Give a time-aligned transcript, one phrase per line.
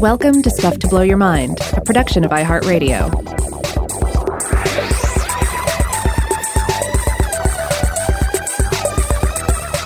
[0.00, 3.10] Welcome to Stuff to Blow Your Mind, a production of iHeartRadio.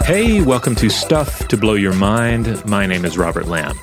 [0.04, 2.64] Hey, welcome to Stuff to Blow Your Mind.
[2.66, 3.78] My name is Robert Lamb.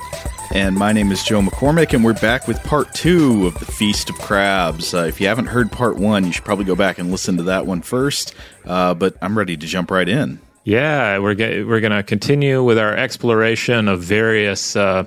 [0.52, 4.10] And my name is Joe McCormick, and we're back with part two of the Feast
[4.10, 4.92] of Crabs.
[4.94, 7.44] Uh, if you haven't heard part one, you should probably go back and listen to
[7.44, 8.34] that one first.
[8.64, 10.40] Uh, but I'm ready to jump right in.
[10.64, 11.34] Yeah, we're
[11.64, 15.04] we're going to continue with our exploration of various uh,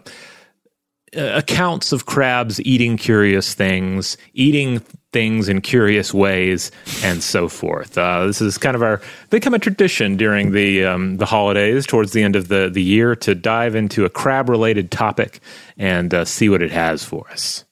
[1.13, 4.79] accounts of crabs eating curious things, eating
[5.11, 6.71] things in curious ways,
[7.03, 7.97] and so forth.
[7.97, 12.13] Uh, this is kind of our become a tradition during the um, the holidays, towards
[12.13, 15.39] the end of the the year, to dive into a crab related topic
[15.77, 17.63] and uh, see what it has for us.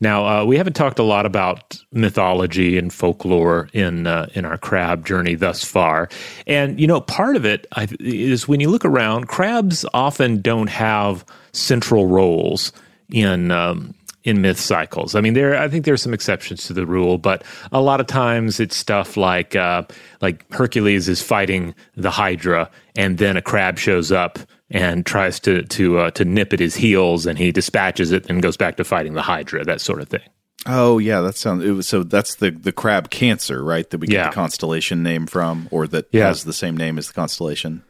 [0.00, 4.56] Now, uh, we haven't talked a lot about mythology and folklore in uh, in our
[4.56, 6.08] crab journey thus far,
[6.46, 7.66] and you know, part of it
[8.00, 12.72] is when you look around, crabs often don't have central roles
[13.12, 15.14] in um, in myth cycles.
[15.14, 18.00] I mean, there I think there are some exceptions to the rule, but a lot
[18.00, 19.82] of times it's stuff like uh,
[20.20, 24.38] like Hercules is fighting the Hydra, and then a crab shows up
[24.70, 28.42] and tries to to uh, to nip at his heels, and he dispatches it and
[28.42, 30.22] goes back to fighting the Hydra, that sort of thing.
[30.66, 31.64] Oh yeah, that sounds.
[31.64, 33.88] It was, so that's the the crab Cancer, right?
[33.90, 34.28] That we get Yeah.
[34.28, 36.26] the constellation name from, or that Yeah.
[36.26, 37.82] has the same name as the constellation.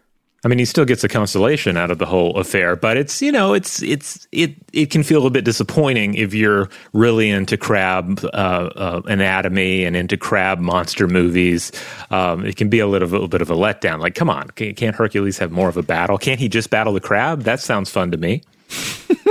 [0.42, 3.30] I mean, he still gets a constellation out of the whole affair, but it's you
[3.30, 8.20] know, it's it's it it can feel a bit disappointing if you're really into crab
[8.24, 8.26] uh,
[8.74, 11.72] uh, anatomy and into crab monster movies.
[12.10, 14.00] Um, it can be a little, little bit of a letdown.
[14.00, 16.16] Like, come on, can- can't Hercules have more of a battle?
[16.16, 17.42] Can't he just battle the crab?
[17.42, 18.42] That sounds fun to me.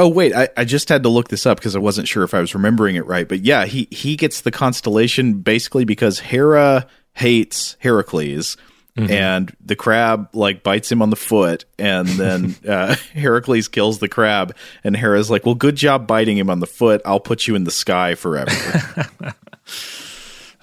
[0.00, 2.32] Oh wait, I, I just had to look this up because I wasn't sure if
[2.32, 3.28] I was remembering it right.
[3.28, 8.56] But yeah, he he gets the constellation basically because Hera hates Heracles.
[8.98, 14.08] And the crab like bites him on the foot, and then uh, Heracles kills the
[14.08, 14.56] crab.
[14.82, 17.00] And Hera's like, "Well, good job biting him on the foot.
[17.04, 18.50] I'll put you in the sky forever."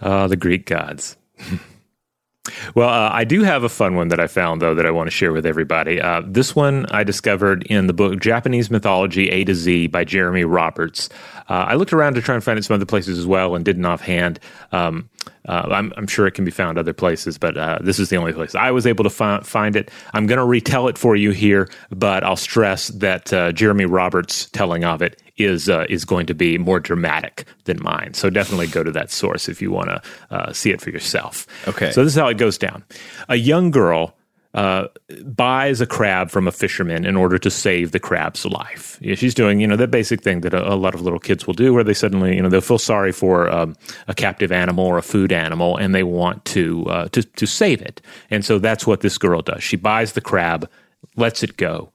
[0.02, 1.16] Uh, the Greek gods.
[2.76, 5.08] well, uh, I do have a fun one that I found, though, that I want
[5.08, 6.02] to share with everybody.
[6.02, 10.44] Uh, this one I discovered in the book Japanese Mythology A to Z by Jeremy
[10.44, 11.10] Roberts.
[11.48, 13.64] Uh, I looked around to try and find it some other places as well and
[13.64, 14.40] didn't offhand.
[14.72, 15.10] Um,
[15.48, 18.18] uh, I'm, I'm sure it can be found other places, but uh, this is the
[18.18, 19.92] only place I was able to fi- find it.
[20.14, 24.50] I'm going to retell it for you here, but I'll stress that uh, Jeremy Roberts'
[24.52, 28.14] telling of it is uh, is going to be more dramatic than mine.
[28.14, 30.02] So definitely go to that source if you want to
[30.32, 31.46] uh, see it for yourself.
[31.68, 31.92] Okay.
[31.92, 32.84] So this is how it goes down.
[33.28, 34.16] A young girl
[34.56, 34.88] uh,
[35.26, 38.98] buys a crab from a fisherman in order to save the crab's life.
[39.02, 41.46] Yeah, she's doing, you know, that basic thing that a, a lot of little kids
[41.46, 43.76] will do, where they suddenly, you know, they'll feel sorry for um,
[44.08, 47.82] a captive animal or a food animal, and they want to uh, to to save
[47.82, 48.02] it.
[48.32, 49.62] And so that's what this girl does.
[49.62, 50.70] She buys the crab,
[51.18, 51.92] lets it go.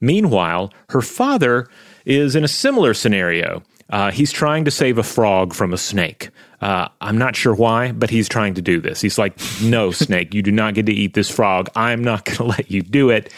[0.00, 1.68] Meanwhile, her father
[2.04, 3.62] is in a similar scenario.
[3.88, 6.30] Uh, he's trying to save a frog from a snake.
[6.64, 8.98] Uh, I'm not sure why, but he's trying to do this.
[9.02, 11.68] He's like, No, snake, you do not get to eat this frog.
[11.76, 13.30] I'm not going to let you do it.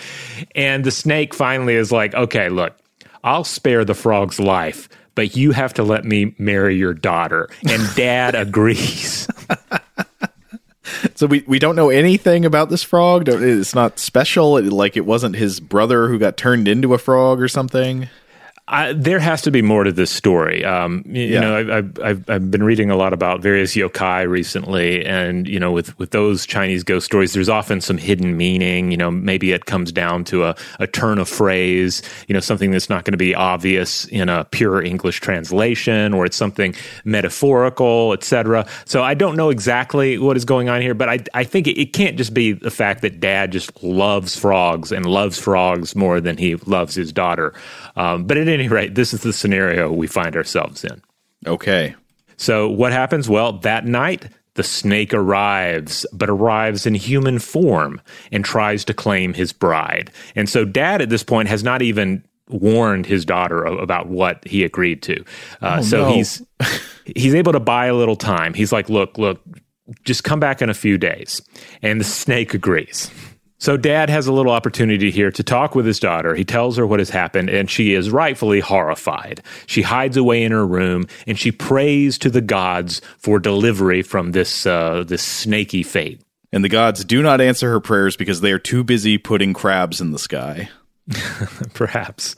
[0.55, 2.77] And the snake finally is like, Okay, look,
[3.25, 7.49] I'll spare the frog's life, but you have to let me marry your daughter.
[7.69, 9.27] And dad agrees.
[11.17, 13.29] so we we don't know anything about this frog.
[13.29, 14.57] It's not special.
[14.57, 18.09] It, like it wasn't his brother who got turned into a frog or something.
[18.69, 20.65] I, there has to be more to this story.
[20.65, 21.41] Um, you, you Yeah.
[21.41, 25.61] know, I, I've, I've I've been reading a lot about various yokai recently, and you
[25.61, 28.91] know, with with those Chinese ghost stories, there's often some hidden meaning.
[28.91, 32.03] You know, maybe it comes down to a, a turn of phrase.
[32.27, 36.27] You know, something that's not going to be obvious in a pure English translation, or
[36.27, 38.67] it's something metaphorical, etc.
[38.85, 41.81] So I don't know exactly what is going on here, but I I think it,
[41.81, 46.21] it can't just be the fact that Dad just loves frogs and loves frogs more
[46.21, 47.55] than he loves his daughter.
[47.97, 51.03] Um, but at any rate, this is the scenario we find ourselves in.
[51.47, 51.95] Okay.
[52.37, 53.29] So what happens?
[53.29, 58.01] Well, that night, the snake arrives, but arrives in human form
[58.33, 60.11] and tries to claim his bride.
[60.35, 64.65] And so dad at this point has not even warned his daughter about what he
[64.65, 65.25] agreed to.
[65.63, 66.15] Uh, so no.
[66.15, 66.43] he's
[67.05, 68.55] he's able to buy a little time.
[68.55, 69.41] He's like, "Look, look,
[70.05, 71.43] just come back in a few days."
[71.83, 73.11] And the snake agrees.
[73.59, 76.35] So dad has a little opportunity here to talk with his daughter.
[76.35, 79.43] He tells her what has happened and she is rightfully horrified.
[79.67, 84.33] She hides away in her room and she prays to the gods for delivery from
[84.33, 86.21] this uh, this snaky fate.
[86.53, 90.01] And the gods do not answer her prayers because they are too busy putting crabs
[90.01, 90.69] in the sky.
[91.75, 92.35] Perhaps.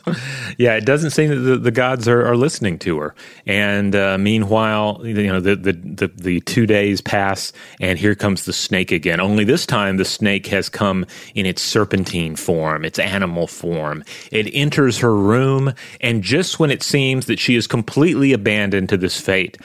[0.58, 3.14] Yeah, it doesn't seem that the, the gods are, are listening to her.
[3.46, 8.44] And uh, meanwhile, you know, the, the, the, the, two days pass, and here comes
[8.44, 9.20] the snake again.
[9.20, 14.04] Only this time, the snake has come in its serpentine form, its animal form.
[14.30, 15.72] It enters her room,
[16.02, 19.56] and just when it seems that she is completely abandoned to this fate,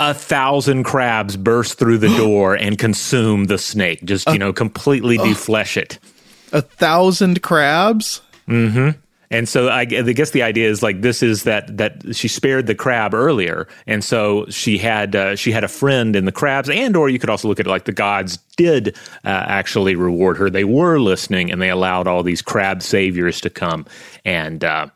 [0.00, 5.16] a thousand crabs burst through the door and consume the snake, just, you know, completely
[5.16, 6.00] deflesh it.
[6.52, 8.20] A thousand crabs?
[8.48, 8.98] Mm-hmm.
[9.30, 12.66] And so I, I, guess the idea is like this is that that she spared
[12.66, 16.68] the crab earlier, and so she had uh, she had a friend in the crabs,
[16.68, 18.94] and or you could also look at it like the gods did
[19.24, 20.50] uh, actually reward her.
[20.50, 23.86] They were listening, and they allowed all these crab saviors to come
[24.26, 24.88] and uh,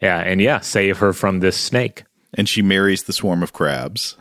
[0.00, 2.04] yeah, and yeah, save her from this snake.
[2.34, 4.16] And she marries the swarm of crabs.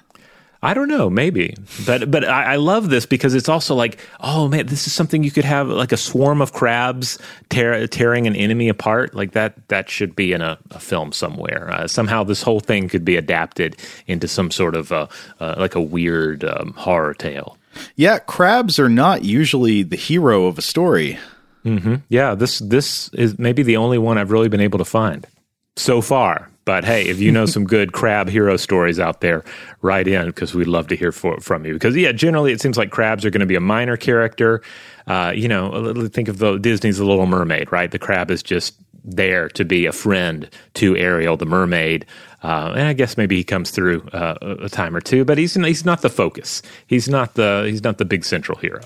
[0.66, 4.48] I don't know, maybe, but but I, I, love this because it's also like, oh
[4.48, 7.20] man, this is something you could have like a swarm of crabs
[7.50, 9.14] tear, tearing an enemy apart.
[9.14, 11.70] Like that, that should be in a, a film somewhere.
[11.72, 13.78] Uh, somehow, this whole thing could be adapted
[14.08, 15.06] into some sort of uh,
[15.40, 17.60] uh, like a weird um, horror tale.
[17.96, 21.20] Yeah, crabs are not usually the hero of a story.
[21.64, 21.96] Mm-hmm.
[22.10, 25.28] Yeah, this this is maybe the only one I've really been able to find
[25.76, 26.50] so far.
[26.66, 29.44] But hey, if you know some good crab hero stories out there,
[29.82, 31.74] write in because we'd love to hear for, from you.
[31.74, 34.62] Because yeah, generally it seems like crabs are going to be a minor character.
[35.08, 37.92] Uh, you know, think of the Disney's The Little Mermaid, right?
[37.92, 38.76] The crab is just
[39.06, 42.06] there to be a friend to Ariel, the mermaid.
[42.44, 45.54] Uh, and I guess maybe he comes through uh, a time or two, but he's
[45.54, 46.62] he's not the focus.
[46.88, 48.82] He's not the he's not the big central hero.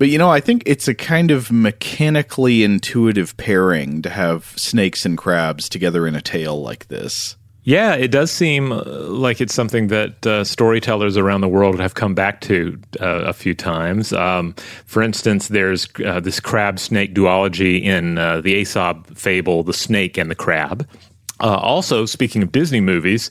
[0.00, 5.04] But you know, I think it's a kind of mechanically intuitive pairing to have snakes
[5.04, 7.36] and crabs together in a tale like this.
[7.64, 11.96] Yeah, it does seem uh, like it's something that uh, storytellers around the world have
[11.96, 14.14] come back to uh, a few times.
[14.14, 14.54] Um,
[14.86, 20.16] for instance, there's uh, this crab snake duology in uh, the Aesop fable, The Snake
[20.16, 20.88] and the Crab.
[21.40, 23.30] Uh, also, speaking of Disney movies,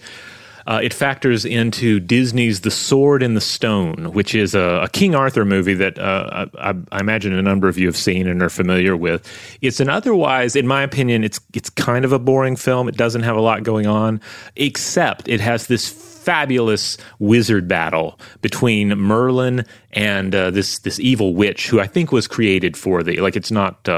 [0.70, 5.16] uh, it factors into Disney's The Sword in the Stone, which is a, a King
[5.16, 8.50] Arthur movie that uh, I, I, imagine a number of you have seen and are
[8.50, 9.28] familiar with.
[9.62, 12.88] It's an otherwise, in my opinion, it's it's kind of a boring film.
[12.88, 14.22] It doesn't have a lot going on,
[14.56, 21.68] except it has this fabulous wizard battle between Merlin and uh, this this evil witch
[21.68, 23.90] who I think was created for the like it's not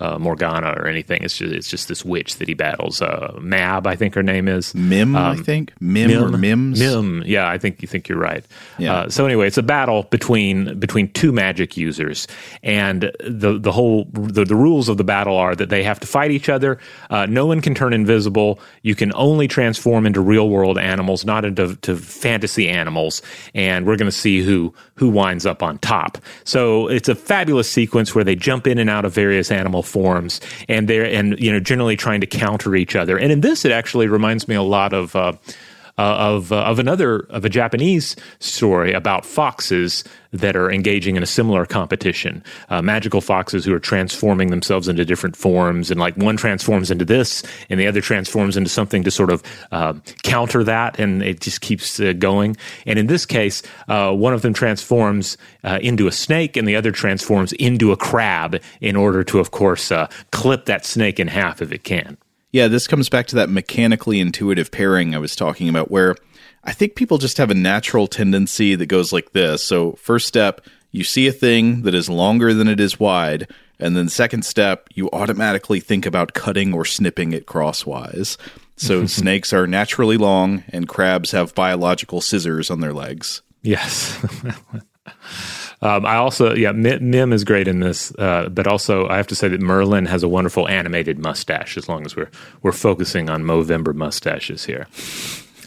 [0.00, 1.22] uh, Morgana or anything.
[1.22, 3.00] It's just it's just this witch that he battles.
[3.00, 5.14] Uh, Mab, I think her name is Mim.
[5.16, 6.78] Um, I think Mim, Mim or Mims.
[6.78, 7.22] Mim.
[7.26, 8.44] Yeah, I think you think you're right.
[8.78, 8.94] Yeah.
[8.94, 12.26] Uh, so anyway, it's a battle between between two magic users,
[12.62, 16.06] and the the whole the, the rules of the battle are that they have to
[16.06, 16.78] fight each other.
[17.10, 18.58] Uh, no one can turn invisible.
[18.82, 23.22] You can only transform into real world animals, not into to fantasy animals.
[23.54, 26.18] And we're going to see who who winds up on top.
[26.44, 30.40] So it's a fabulous sequence where they jump in and out of various animal forms,
[30.68, 33.18] and they're and you know generally trying to counter each other.
[33.18, 35.14] And in this, it actually reminds me a lot of.
[35.16, 35.32] Uh,
[35.96, 40.02] uh, of uh, of another of a Japanese story about foxes
[40.32, 42.42] that are engaging in a similar competition.
[42.68, 47.04] Uh, magical foxes who are transforming themselves into different forms, and like one transforms into
[47.04, 49.94] this, and the other transforms into something to sort of uh,
[50.24, 52.56] counter that, and it just keeps uh, going.
[52.86, 56.90] And in this case, uh, one of them transforms into a snake, and the other
[56.90, 59.92] transforms into a crab in order to, of course,
[60.30, 62.18] clip that snake in half if it can.
[62.54, 66.14] Yeah, this comes back to that mechanically intuitive pairing I was talking about, where
[66.62, 69.64] I think people just have a natural tendency that goes like this.
[69.64, 70.60] So, first step,
[70.92, 73.48] you see a thing that is longer than it is wide.
[73.80, 78.38] And then, second step, you automatically think about cutting or snipping it crosswise.
[78.76, 83.42] So, snakes are naturally long, and crabs have biological scissors on their legs.
[83.62, 84.24] Yes.
[85.84, 89.34] Um, I also, yeah, Mim is great in this, uh, but also I have to
[89.34, 91.76] say that Merlin has a wonderful animated mustache.
[91.76, 92.30] As long as we're
[92.62, 94.86] we're focusing on Movember mustaches here,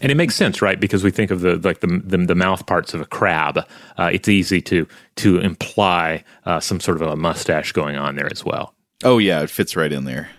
[0.01, 0.79] and it makes sense, right?
[0.79, 3.59] Because we think of the like the the, the mouth parts of a crab.
[3.97, 8.29] Uh, it's easy to to imply uh, some sort of a mustache going on there
[8.31, 8.74] as well.
[9.03, 10.31] Oh yeah, it fits right in there.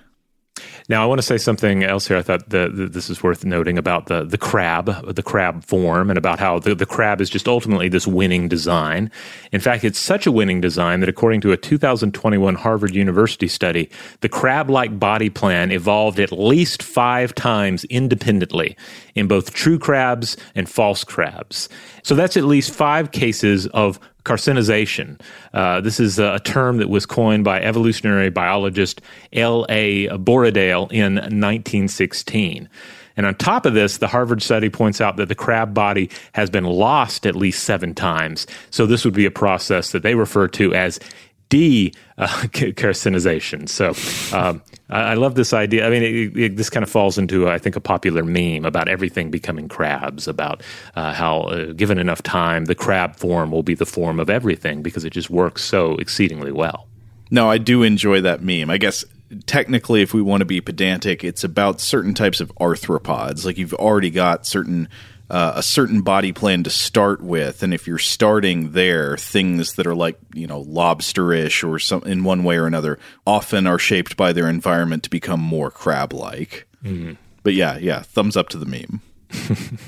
[0.91, 2.17] Now, I want to say something else here.
[2.17, 6.09] I thought the, the, this is worth noting about the, the crab, the crab form,
[6.11, 9.11] and about how the, the crab is just ultimately this winning design.
[9.53, 13.91] In fact, it's such a winning design that according to a 2021 Harvard University study,
[14.21, 18.75] the crab like body plan evolved at least five times independently
[19.15, 21.69] in both true crabs and false crabs.
[22.03, 25.21] So that's at least five cases of carcinization.
[25.55, 29.01] Uh, this is a term that was coined by evolutionary biologist
[29.33, 30.09] L.A.
[30.09, 32.69] Borradaile in 1916.
[33.17, 36.51] And on top of this, the Harvard study points out that the crab body has
[36.51, 38.47] been lost at least seven times.
[38.71, 41.01] So this would be a process that they refer to as
[41.49, 43.69] de uh, carcinization.
[43.69, 43.89] So
[44.37, 45.87] um, I, I, love this idea.
[45.87, 48.89] I mean, it, it, this kind of falls into, I think, a popular meme about
[48.89, 50.63] everything becoming crabs, about
[50.97, 54.83] uh, how, uh, given enough time, the crab form will be the form of everything
[54.83, 56.87] because it just works so exceedingly well.
[57.31, 58.71] No, I do enjoy that meme.
[58.71, 59.05] I guess
[59.47, 63.45] technically, if we want to be pedantic, it's about certain types of arthropods.
[63.45, 64.89] Like you've already got certain
[65.31, 69.87] uh, a certain body plan to start with, and if you're starting there, things that
[69.87, 74.17] are like you know lobsterish or some in one way or another often are shaped
[74.17, 76.67] by their environment to become more crab-like.
[76.83, 77.17] Mm.
[77.43, 79.03] But yeah, yeah, thumbs up to the meme.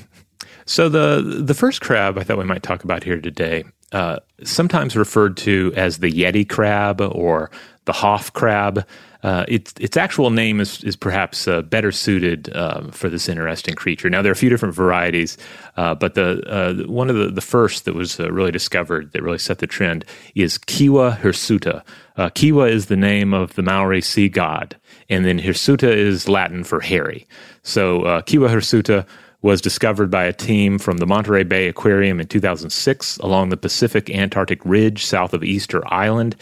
[0.65, 4.95] so the the first crab I thought we might talk about here today, uh, sometimes
[4.95, 7.49] referred to as the Yeti crab or
[7.85, 8.85] the Hoff crab.
[9.23, 13.75] Uh, its its actual name is is perhaps uh, better suited um, for this interesting
[13.75, 14.09] creature.
[14.09, 15.37] Now there are a few different varieties,
[15.77, 19.21] uh, but the uh, one of the, the first that was uh, really discovered that
[19.21, 21.83] really set the trend is Kiwa hirsuta.
[22.17, 24.75] Kiwa is the name of the Maori sea god,
[25.09, 27.27] and then hirsuta is Latin for hairy.
[27.63, 29.07] So Kiwa hirsuta
[29.41, 34.09] was discovered by a team from the Monterey Bay Aquarium in 2006 along the Pacific
[34.11, 36.35] Antarctic Ridge south of Easter Island.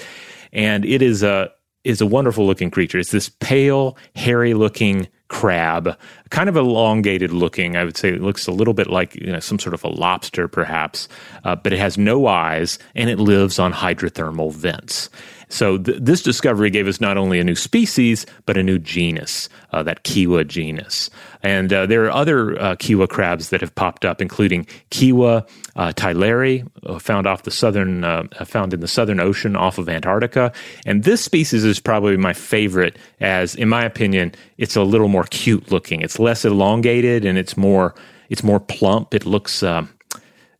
[0.51, 1.49] And it is a
[1.89, 2.99] is a wonderful looking creature.
[2.99, 5.97] It's this pale, hairy looking crab,
[6.29, 7.75] kind of elongated looking.
[7.75, 9.87] I would say it looks a little bit like you know, some sort of a
[9.87, 11.07] lobster, perhaps,
[11.43, 15.09] uh, but it has no eyes and it lives on hydrothermal vents.
[15.49, 19.49] So th- this discovery gave us not only a new species, but a new genus,
[19.73, 21.09] uh, that Kiwa genus.
[21.41, 25.91] And uh, there are other uh, Kiwa crabs that have popped up, including Kiwa uh,
[25.93, 30.51] tyleri, uh, found off the southern, uh, found in the Southern Ocean off of Antarctica.
[30.85, 35.25] And this species is probably my favorite, as in my opinion, it's a little more
[35.25, 36.01] cute looking.
[36.01, 37.95] It's less elongated and it's more,
[38.29, 39.13] it's more plump.
[39.13, 39.63] It looks.
[39.63, 39.85] Uh,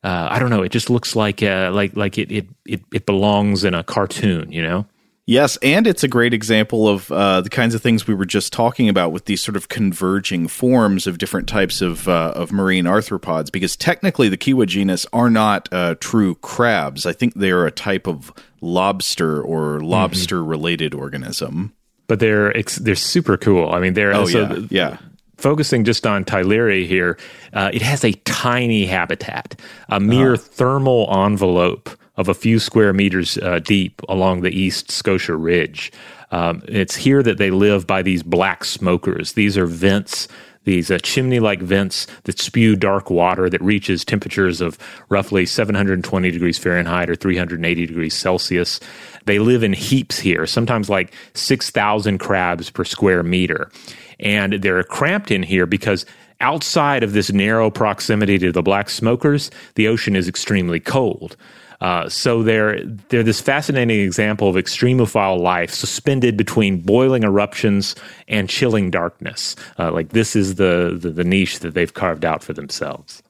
[0.04, 0.62] uh, I don't know.
[0.62, 4.52] It just looks like uh, like like it, it it it belongs in a cartoon,
[4.52, 4.86] you know.
[5.26, 8.52] Yes, and it's a great example of uh, the kinds of things we were just
[8.52, 12.86] talking about with these sort of converging forms of different types of uh, of marine
[12.86, 13.52] arthropods.
[13.52, 17.06] Because technically, the Kiwa genus are not uh, true crabs.
[17.06, 21.02] I think they are a type of lobster or lobster related mm-hmm.
[21.02, 21.74] organism.
[22.08, 23.70] But they're they're super cool.
[23.70, 24.98] I mean, they're oh, yeah, yeah
[25.40, 27.18] focusing just on Tyleri here,
[27.54, 30.44] uh, it has a tiny habitat, a mere uh-huh.
[30.44, 35.92] thermal envelope of a few square meters uh, deep along the East Scotia Ridge.
[36.32, 39.34] Um, it's here that they live by these black smokers.
[39.34, 40.28] These are vents
[40.66, 44.78] these uh, chimney like vents that spew dark water that reaches temperatures of
[45.10, 48.80] roughly 720 degrees Fahrenheit or 380 degrees Celsius.
[49.26, 53.72] They live in heaps here, sometimes like 6,000 crabs per square meter.
[54.20, 56.06] And they're cramped in here because
[56.42, 61.36] outside of this narrow proximity to the black smokers, the ocean is extremely cold.
[61.82, 67.96] Uh, so they're they're this fascinating example of extremophile life suspended between boiling eruptions
[68.28, 69.56] and chilling darkness.
[69.78, 73.24] Uh, like this is the, the the niche that they've carved out for themselves.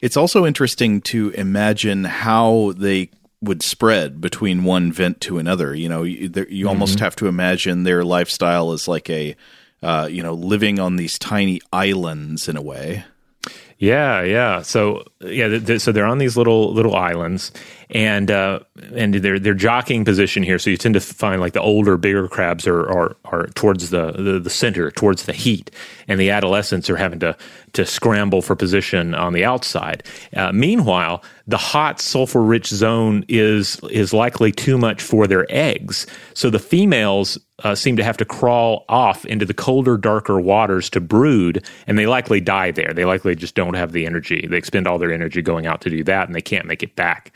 [0.00, 5.74] It's also interesting to imagine how they would spread between one vent to another.
[5.74, 6.68] You know, you, you mm-hmm.
[6.68, 9.34] almost have to imagine their lifestyle as like a
[9.82, 13.04] uh, you know, living on these tiny islands in a way.
[13.78, 14.62] Yeah, yeah.
[14.62, 17.52] So yeah, th- th- so they're on these little little islands,
[17.90, 18.60] and uh,
[18.94, 20.58] and they're they're jockeying position here.
[20.58, 24.12] So you tend to find like the older, bigger crabs are are, are towards the,
[24.12, 25.70] the, the center, towards the heat,
[26.06, 27.36] and the adolescents are having to
[27.72, 30.02] to scramble for position on the outside.
[30.34, 36.06] Uh, meanwhile, the hot sulfur rich zone is is likely too much for their eggs.
[36.34, 40.88] So the females uh, seem to have to crawl off into the colder, darker waters
[40.90, 42.92] to brood, and they likely die there.
[42.94, 44.46] They likely just don't have the energy.
[44.46, 46.94] They expend all their energy going out to do that, and they can't make it
[46.94, 47.32] back.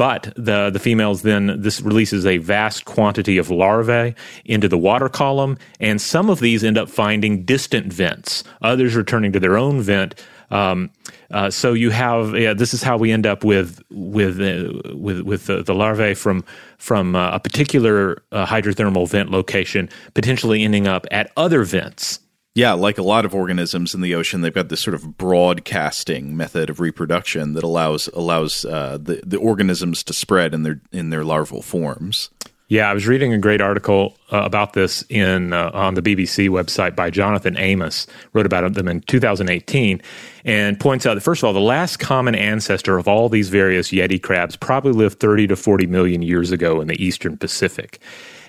[0.00, 4.14] But the the females then this releases a vast quantity of larvae
[4.46, 8.42] into the water column, and some of these end up finding distant vents.
[8.62, 10.14] Others returning to their own vent.
[10.50, 10.88] Um,
[11.30, 15.20] uh, so you have yeah, this is how we end up with with uh, with
[15.20, 16.46] with the, the, larvae from
[16.78, 22.20] from uh, a particular uh, hydrothermal vent location potentially ending up at other vents.
[22.54, 26.36] Yeah, like a lot of organisms in the ocean, they've got this sort of broadcasting
[26.36, 31.10] method of reproduction that allows allows uh, the the organisms to spread in their in
[31.10, 32.30] their larval forms.
[32.70, 36.48] Yeah, I was reading a great article uh, about this in uh, on the BBC
[36.48, 38.06] website by Jonathan Amos.
[38.32, 40.00] Wrote about them in 2018,
[40.44, 43.88] and points out that first of all, the last common ancestor of all these various
[43.88, 47.98] Yeti crabs probably lived 30 to 40 million years ago in the eastern Pacific.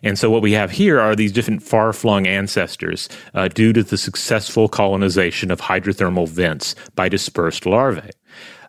[0.04, 3.82] And so, what we have here are these different far flung ancestors uh, due to
[3.82, 8.12] the successful colonization of hydrothermal vents by dispersed larvae.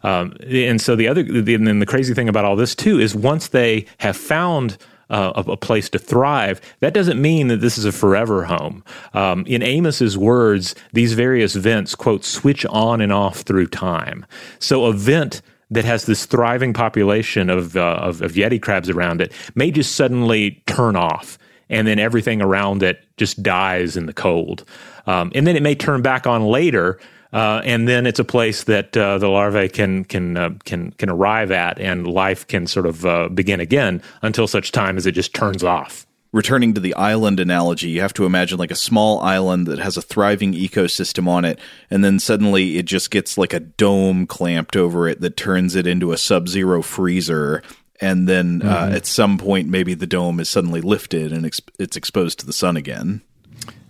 [0.03, 2.99] Um, and so, the other, the, and then the crazy thing about all this too
[2.99, 4.79] is once they have found
[5.13, 8.83] uh, a, a, place to thrive, that doesn't mean that this is a forever home.
[9.15, 14.27] Um, in Amos's words, these various vents, quote, switch on and off through time.
[14.59, 19.21] So a vent that has this thriving population of, uh, of, of Yeti crabs around
[19.21, 21.39] it may just suddenly turn off
[21.71, 24.65] and then everything around it just dies in the cold.
[25.07, 27.01] Um, and then it may turn back on later,
[27.33, 31.09] uh, and then it's a place that uh, the larvae can can uh, can can
[31.09, 35.13] arrive at, and life can sort of uh, begin again until such time as it
[35.13, 36.07] just turns off.
[36.33, 39.99] Returning to the island analogy, you have to imagine like a small island that has
[39.99, 41.59] a thriving ecosystem on it,
[41.91, 45.87] and then suddenly it just gets like a dome clamped over it that turns it
[45.87, 47.63] into a sub-zero freezer
[48.01, 48.95] and then uh, mm-hmm.
[48.95, 51.47] at some point maybe the dome is suddenly lifted and
[51.79, 53.23] it's exposed to the sun again.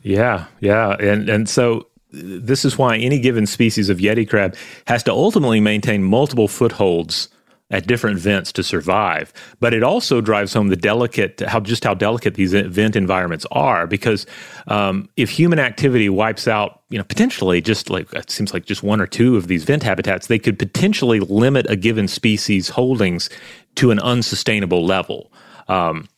[0.02, 4.54] Yeah, yeah, and and so this is why any given species of yeti crab
[4.86, 7.28] has to ultimately maintain multiple footholds
[7.72, 9.32] at different vents to survive.
[9.58, 13.86] But it also drives home the delicate how just how delicate these vent environments are
[13.86, 14.26] because
[14.68, 18.82] um, if human activity wipes out, you know, potentially just like it seems like just
[18.82, 23.30] one or two of these vent habitats, they could potentially limit a given species holdings
[23.76, 25.32] to an unsustainable level.
[25.68, 26.08] Um,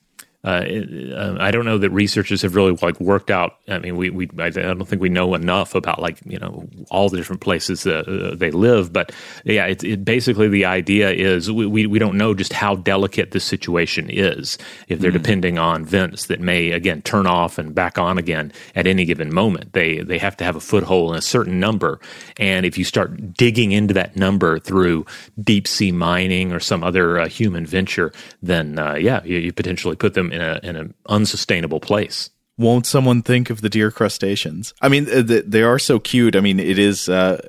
[0.45, 3.57] uh, I don't know that researchers have really like worked out.
[3.67, 7.09] I mean, we, we I don't think we know enough about like you know all
[7.09, 8.93] the different places uh, they live.
[8.93, 9.11] But
[9.45, 13.31] yeah, it's it, basically the idea is we, we, we don't know just how delicate
[13.31, 14.59] this situation is
[14.89, 15.15] if they're mm.
[15.15, 19.33] depending on vents that may again turn off and back on again at any given
[19.33, 19.73] moment.
[19.73, 22.01] They they have to have a foothold in a certain number,
[22.37, 25.07] and if you start digging into that number through
[25.41, 29.97] deep sea mining or some other uh, human venture, then uh, yeah, you, you potentially
[29.97, 32.31] put them in a in an unsustainable place.
[32.57, 34.75] Won't someone think of the dear crustaceans?
[34.81, 36.37] I mean, they are so cute.
[36.37, 37.41] I mean, it is uh,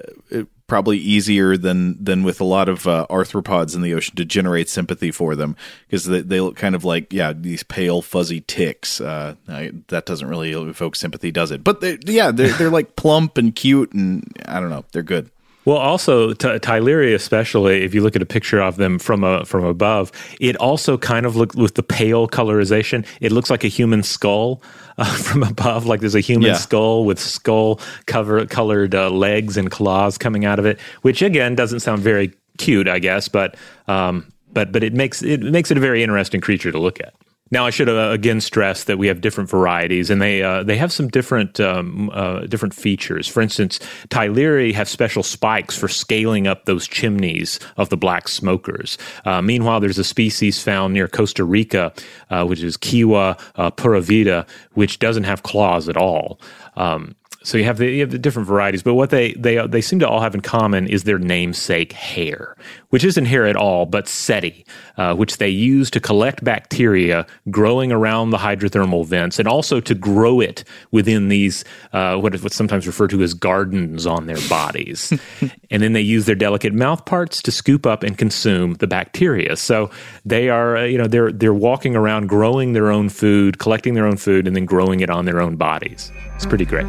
[0.67, 4.67] probably easier than than with a lot of uh, arthropods in the ocean to generate
[4.69, 5.55] sympathy for them
[5.87, 8.99] because they, they look kind of like yeah these pale fuzzy ticks.
[8.99, 11.63] Uh, I, that doesn't really evoke sympathy, does it?
[11.63, 15.29] But they, yeah, they're they're like plump and cute, and I don't know, they're good.
[15.65, 19.45] Well, also T- Tyleria, especially if you look at a picture of them from a,
[19.45, 23.05] from above, it also kind of looks with the pale colorization.
[23.19, 24.61] It looks like a human skull
[24.97, 26.55] uh, from above, like there's a human yeah.
[26.55, 30.79] skull with skull cover colored uh, legs and claws coming out of it.
[31.01, 33.55] Which again doesn't sound very cute, I guess, but
[33.87, 37.13] um, but but it makes it makes it a very interesting creature to look at.
[37.55, 40.75] Now, I should uh, again stress that we have different varieties, and they uh, they
[40.75, 43.29] have some different um, uh, different features.
[43.29, 48.97] For instance, Tyleri have special spikes for scaling up those chimneys of the black smokers.
[49.23, 51.93] Uh, meanwhile, there's a species found near Costa Rica,
[52.29, 56.41] uh, which is Kiwa uh, puravida, which doesn't have claws at all.
[56.75, 57.15] Um,
[57.45, 59.99] so you have the you have the different varieties, but what they they they seem
[59.99, 62.55] to all have in common is their namesake hair,
[62.89, 64.65] which isn't hair at all, but setae,
[64.97, 69.93] uh, which they use to collect bacteria growing around the hydrothermal vents, and also to
[69.93, 74.41] grow it within these uh, what is what's sometimes referred to as gardens on their
[74.49, 75.13] bodies,
[75.69, 79.55] and then they use their delicate mouth parts to scoop up and consume the bacteria.
[79.55, 79.91] So
[80.25, 84.07] they are uh, you know they're they're walking around growing their own food, collecting their
[84.07, 86.11] own food, and then growing it on their own bodies.
[86.33, 86.87] It's pretty great.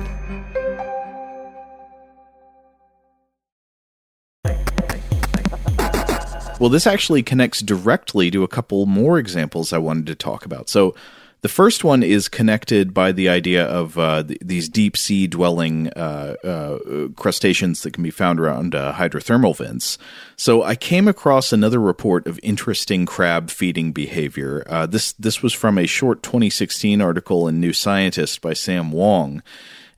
[6.59, 10.69] Well, this actually connects directly to a couple more examples I wanted to talk about.
[10.71, 10.95] So,
[11.43, 15.89] the first one is connected by the idea of uh, th- these deep sea dwelling
[15.91, 19.97] uh, uh, crustaceans that can be found around uh, hydrothermal vents.
[20.35, 24.65] So I came across another report of interesting crab feeding behavior.
[24.67, 29.43] Uh, this this was from a short 2016 article in New Scientist by Sam Wong.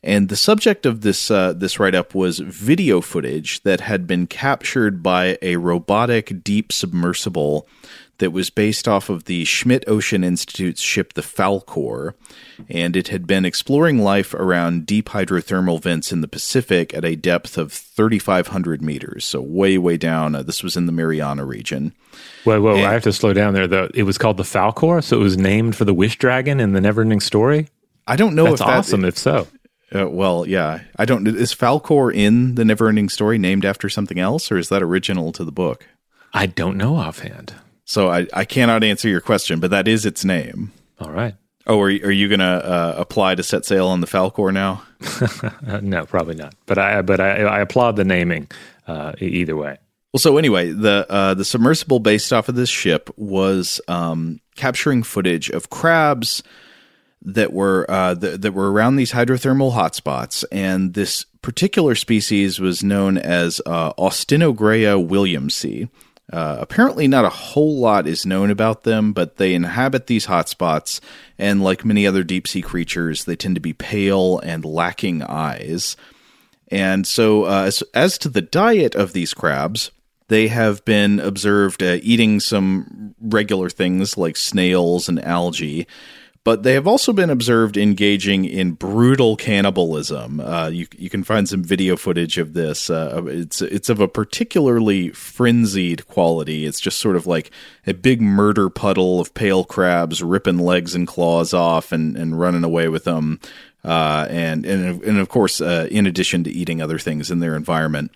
[0.02, 4.26] And the subject of this uh, this write up was video footage that had been
[4.26, 7.66] captured by a robotic deep submersible
[8.18, 12.14] that was based off of the Schmidt Ocean Institute's ship, the Falkor,
[12.68, 17.16] and it had been exploring life around deep hydrothermal vents in the Pacific at a
[17.16, 20.34] depth of 3,500 meters, so way, way down.
[20.34, 21.94] Uh, this was in the Mariana region.
[22.44, 22.76] Whoa, whoa!
[22.76, 23.66] And, I have to slow down there.
[23.66, 26.72] Though it was called the Falkor, so it was named for the Wish Dragon in
[26.72, 27.68] the Neverending Story.
[28.06, 29.04] I don't know That's if that's awesome.
[29.04, 29.46] If so,
[29.94, 30.80] uh, well, yeah.
[30.96, 31.26] I don't.
[31.26, 35.44] Is Falkor in the Neverending Story named after something else, or is that original to
[35.44, 35.86] the book?
[36.34, 37.54] I don't know offhand.
[37.84, 40.72] So I, I cannot answer your question, but that is its name.
[41.00, 41.34] All right.
[41.66, 44.82] Oh, are, are you going to uh, apply to set sail on the Falkor now?
[45.82, 46.54] no, probably not.
[46.66, 48.50] But I but I, I applaud the naming
[48.86, 49.78] uh, either way.
[50.12, 55.02] Well, so anyway, the uh, the submersible based off of this ship was um, capturing
[55.02, 56.42] footage of crabs
[57.22, 62.82] that were uh, th- that were around these hydrothermal hotspots, and this particular species was
[62.82, 65.88] known as uh, williamsi,
[66.30, 71.00] Uh, apparently, not a whole lot is known about them, but they inhabit these hotspots,
[71.38, 75.96] and like many other deep sea creatures, they tend to be pale and lacking eyes.
[76.70, 79.90] And so, uh, as, as to the diet of these crabs,
[80.28, 85.86] they have been observed uh, eating some regular things like snails and algae,
[86.44, 90.40] but they have also been observed engaging in brutal cannibalism.
[90.40, 92.88] Uh, you you can find some video footage of this.
[92.90, 96.64] Uh, it's it's of a particularly frenzied quality.
[96.64, 97.50] It's just sort of like
[97.86, 102.64] a big murder puddle of pale crabs ripping legs and claws off and, and running
[102.64, 103.40] away with them.
[103.84, 107.56] Uh, and and and of course, uh, in addition to eating other things in their
[107.56, 108.10] environment.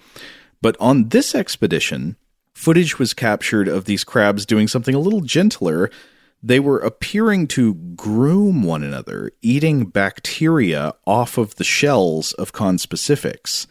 [0.61, 2.17] But on this expedition,
[2.55, 5.91] footage was captured of these crabs doing something a little gentler
[6.43, 13.67] they were appearing to groom one another, eating bacteria off of the shells of conspecifics.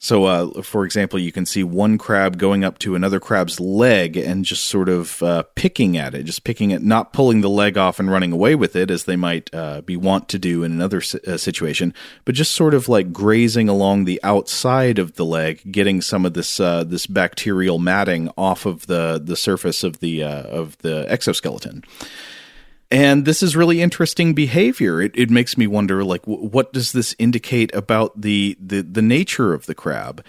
[0.00, 4.16] So, uh, for example, you can see one crab going up to another crab's leg
[4.16, 7.76] and just sort of uh, picking at it, just picking it, not pulling the leg
[7.76, 10.70] off and running away with it as they might uh, be wont to do in
[10.70, 11.92] another uh, situation,
[12.24, 16.32] but just sort of like grazing along the outside of the leg, getting some of
[16.32, 21.10] this uh, this bacterial matting off of the the surface of the uh, of the
[21.10, 21.82] exoskeleton.
[22.90, 25.02] And this is really interesting behavior.
[25.02, 29.02] It, it makes me wonder, like, w- what does this indicate about the, the, the
[29.02, 30.24] nature of the crab?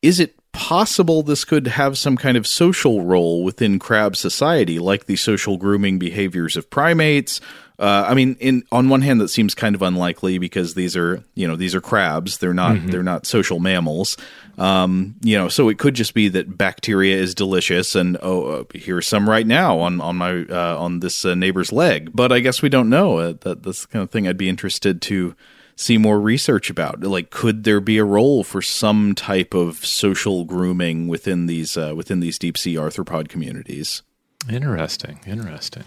[0.00, 5.06] Is it possible this could have some kind of social role within crab society, like
[5.06, 7.40] the social grooming behaviors of primates
[7.78, 11.24] uh, I mean, in on one hand, that seems kind of unlikely because these are
[11.34, 12.38] you know these are crabs.
[12.38, 12.88] They're not mm-hmm.
[12.88, 14.16] they're not social mammals.
[14.58, 18.64] Um, you know, so it could just be that bacteria is delicious, and oh, uh,
[18.74, 22.10] here's some right now on on my uh, on this uh, neighbor's leg.
[22.14, 23.18] But I guess we don't know.
[23.18, 25.34] Uh, that that's the kind of thing I'd be interested to
[25.74, 27.00] see more research about.
[27.00, 31.92] Like, could there be a role for some type of social grooming within these uh,
[31.96, 34.02] within these deep sea arthropod communities?
[34.48, 35.18] Interesting.
[35.26, 35.84] Interesting.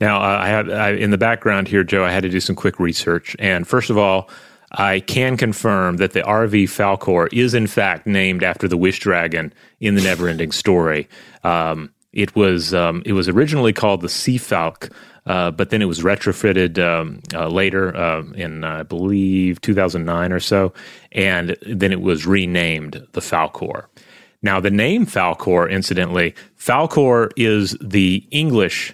[0.00, 2.04] Now, uh, I had I, in the background here, Joe.
[2.04, 4.28] I had to do some quick research, and first of all,
[4.72, 9.52] I can confirm that the RV Falkor is in fact named after the Wish Dragon
[9.80, 11.08] in the Neverending Story.
[11.44, 14.90] Um, it was um, it was originally called the Sea Falk,
[15.26, 20.40] uh, but then it was retrofitted um, uh, later uh, in I believe 2009 or
[20.40, 20.72] so,
[21.12, 23.86] and then it was renamed the Falkor.
[24.42, 28.92] Now, the name Falkor, incidentally, Falkor is the English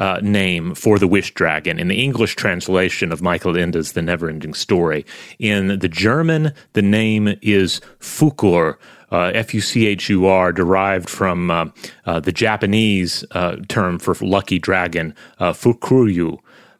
[0.00, 4.56] uh, name for the wish dragon in the English translation of Michael Ende's The Neverending
[4.56, 5.06] Story.
[5.38, 8.76] In the German, the name is Fuchur.
[9.12, 11.66] Uh, F U C H U R, derived from uh,
[12.06, 16.38] uh, the Japanese uh, term for lucky dragon, uh, Fukuryu,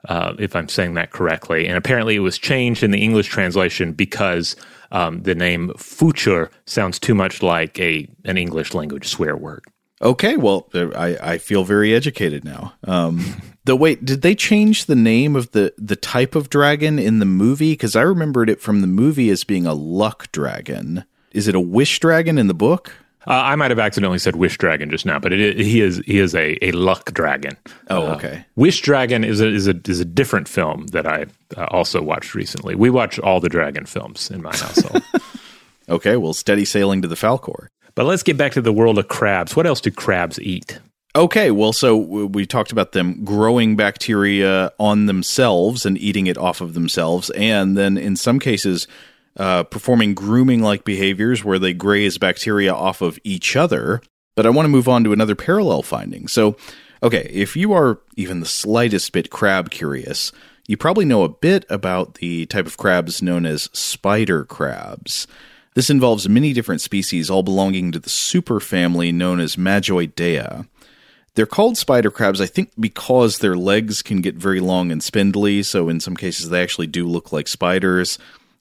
[0.08, 1.66] uh, if I'm saying that correctly.
[1.66, 4.54] And apparently it was changed in the English translation because
[4.92, 9.64] um, the name Fuchur sounds too much like a an English language swear word.
[10.02, 12.72] Okay, well, I, I feel very educated now.
[12.84, 17.18] Um, the wait, did they change the name of the the type of dragon in
[17.18, 17.72] the movie?
[17.72, 21.04] Because I remembered it from the movie as being a luck dragon.
[21.32, 22.92] Is it a wish dragon in the book?
[23.26, 26.18] Uh, I might have accidentally said wish dragon just now, but it, he is he
[26.18, 27.58] is a, a luck dragon.
[27.88, 28.36] Oh, uh, okay.
[28.38, 32.00] Uh, wish dragon is a is a is a different film that I uh, also
[32.00, 32.74] watched recently.
[32.74, 35.02] We watch all the dragon films in my household.
[35.90, 37.68] okay, well, steady sailing to the Falkor.
[37.94, 39.56] But let's get back to the world of crabs.
[39.56, 40.78] What else do crabs eat?
[41.16, 46.60] Okay, well, so we talked about them growing bacteria on themselves and eating it off
[46.60, 48.86] of themselves, and then in some cases,
[49.36, 54.00] uh, performing grooming like behaviors where they graze bacteria off of each other.
[54.36, 56.28] But I want to move on to another parallel finding.
[56.28, 56.56] So,
[57.02, 60.30] okay, if you are even the slightest bit crab curious,
[60.68, 65.26] you probably know a bit about the type of crabs known as spider crabs.
[65.74, 70.66] This involves many different species, all belonging to the superfamily known as Majoidea.
[71.34, 75.62] They're called spider crabs, I think, because their legs can get very long and spindly,
[75.62, 78.18] so in some cases they actually do look like spiders.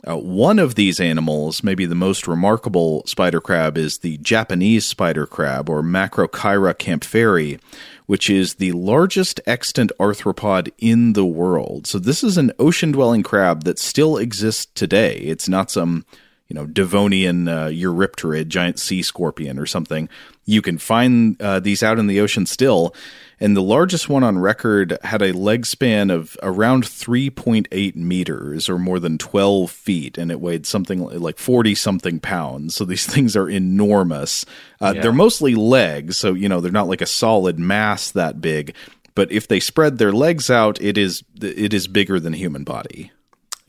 [0.08, 5.26] Uh, one of these animals, maybe the most remarkable spider crab, is the Japanese spider
[5.26, 7.60] crab, or Macrocheira kaempferi,
[8.06, 11.86] which is the largest extant arthropod in the world.
[11.86, 15.16] So, this is an ocean dwelling crab that still exists today.
[15.18, 16.06] It's not some
[16.50, 20.10] you know Devonian uh, Eurypterid, giant sea scorpion, or something.
[20.46, 22.96] You can find uh, these out in the ocean still,
[23.40, 28.80] and the largest one on record had a leg span of around 3.8 meters, or
[28.80, 32.76] more than 12 feet, and it weighed something like 40 something pounds.
[32.76, 34.44] So these things are enormous.
[34.82, 35.04] Uh, yeah.
[35.04, 38.74] They're mostly legs, so you know they're not like a solid mass that big.
[39.14, 42.64] But if they spread their legs out, it is it is bigger than a human
[42.64, 43.12] body.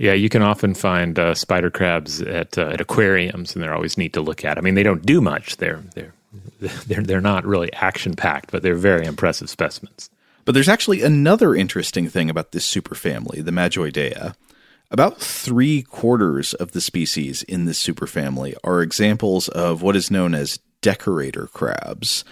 [0.00, 3.98] Yeah, you can often find uh, spider crabs at uh, at aquariums, and they're always
[3.98, 4.56] neat to look at.
[4.56, 6.14] I mean, they don't do much; they're they're
[6.86, 10.08] they're they're not really action packed, but they're very impressive specimens.
[10.46, 14.36] But there's actually another interesting thing about this superfamily, the Majoidea.
[14.90, 20.34] About three quarters of the species in this superfamily are examples of what is known
[20.34, 22.24] as decorator crabs.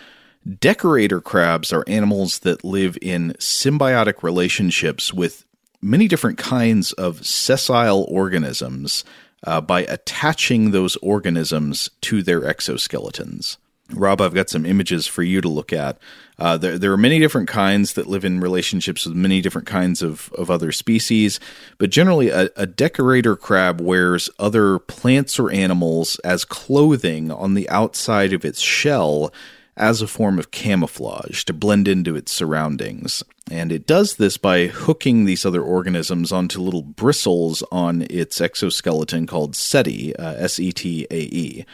[0.59, 5.45] Decorator crabs are animals that live in symbiotic relationships with
[5.81, 9.05] many different kinds of sessile organisms
[9.45, 13.57] uh, by attaching those organisms to their exoskeletons.
[13.91, 15.99] Rob, I've got some images for you to look at.
[16.39, 20.03] Uh, there, there, are many different kinds that live in relationships with many different kinds
[20.03, 21.41] of, of other species,
[21.79, 27.69] but generally, a, a decorator crab wears other plants or animals as clothing on the
[27.71, 29.33] outside of its shell
[29.79, 33.23] as a form of camouflage to blend into its surroundings.
[33.51, 39.27] And it does this by hooking these other organisms onto little bristles on its exoskeleton
[39.27, 41.65] called setae, uh, S E T A E,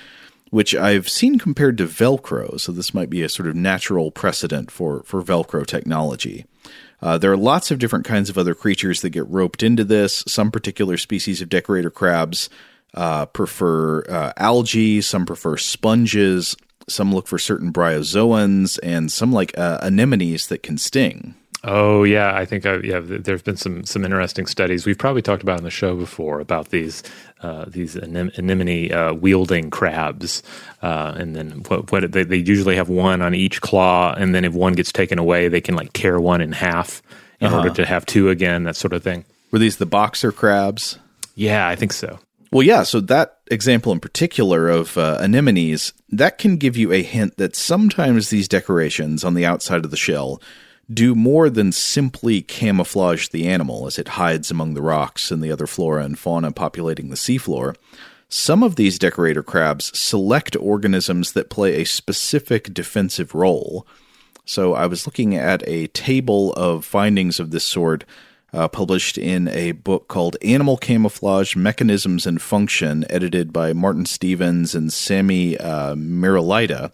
[0.51, 2.61] which I've seen compared to Velcro.
[2.61, 6.45] So this might be a sort of natural precedent for, for Velcro technology.
[7.03, 10.23] Uh, there are lots of different kinds of other creatures that get roped into this.
[10.29, 12.49] Some particular species of decorator crabs
[12.95, 16.57] uh, prefer uh, algae, some prefer sponges,
[16.89, 21.35] some look for certain bryozoans, and some like uh, anemones that can sting.
[21.67, 23.01] Oh yeah, I think I, yeah.
[23.03, 26.69] There's been some some interesting studies we've probably talked about on the show before about
[26.69, 27.03] these
[27.41, 30.43] uh, these anemone uh, wielding crabs,
[30.83, 34.45] uh, and then what, what they, they, usually have one on each claw, and then
[34.45, 37.03] if one gets taken away, they can like tear one in half
[37.41, 37.57] in uh-huh.
[37.59, 39.25] order to have two again, that sort of thing.
[39.51, 40.99] Were these the boxer crabs?
[41.35, 42.19] Yeah, I think so.
[42.53, 47.03] Well, yeah, so that example in particular of uh, anemones, that can give you a
[47.03, 50.41] hint that sometimes these decorations on the outside of the shell
[50.93, 55.51] do more than simply camouflage the animal as it hides among the rocks and the
[55.51, 57.75] other flora and fauna populating the seafloor.
[58.29, 63.87] Some of these decorator crabs select organisms that play a specific defensive role.
[64.45, 68.05] So I was looking at a table of findings of this sort
[68.55, 74.75] uh, published in a book called Animal Camouflage Mechanisms and Function, edited by Martin Stevens
[74.75, 76.93] and Sami uh, Merilaita.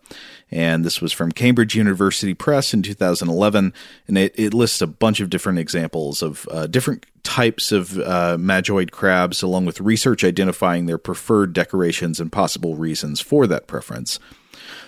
[0.51, 3.73] And this was from Cambridge University Press in 2011.
[4.09, 8.37] And it, it lists a bunch of different examples of uh, different types of uh,
[8.40, 14.18] majoid crabs, along with research identifying their preferred decorations and possible reasons for that preference.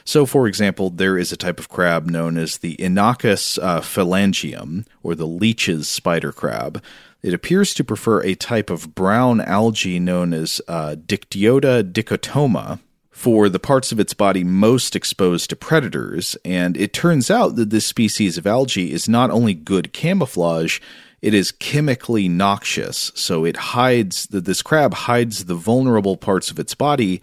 [0.04, 4.86] So, for example, there is a type of crab known as the Inachus uh, phalangium,
[5.02, 6.82] or the Leach's spider crab.
[7.22, 13.48] It appears to prefer a type of brown algae known as uh, Dictyota dichotoma for
[13.48, 17.86] the parts of its body most exposed to predators, and it turns out that this
[17.86, 20.80] species of algae is not only good camouflage,
[21.20, 23.12] it is chemically noxious.
[23.14, 27.22] So it hides this crab hides the vulnerable parts of its body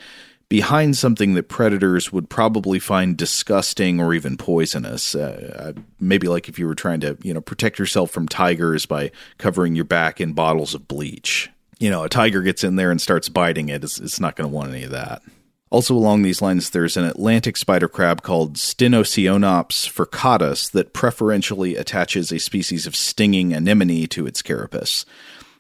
[0.50, 5.14] behind something that predators would probably find disgusting or even poisonous.
[5.14, 8.88] Uh, uh, maybe like if you were trying to, you know, protect yourself from tigers
[8.88, 11.50] by covering your back in bottles of bleach.
[11.78, 14.50] You know, a tiger gets in there and starts biting it, it's, it's not going
[14.50, 15.22] to want any of that.
[15.72, 22.32] Also, along these lines, there's an Atlantic spider crab called Stenocionops furcatus that preferentially attaches
[22.32, 25.06] a species of stinging anemone to its carapace.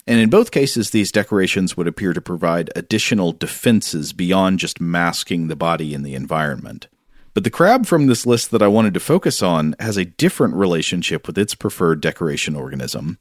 [0.09, 5.47] And in both cases, these decorations would appear to provide additional defenses beyond just masking
[5.47, 6.87] the body in the environment.
[7.35, 10.55] But the crab from this list that I wanted to focus on has a different
[10.55, 13.19] relationship with its preferred decoration organism.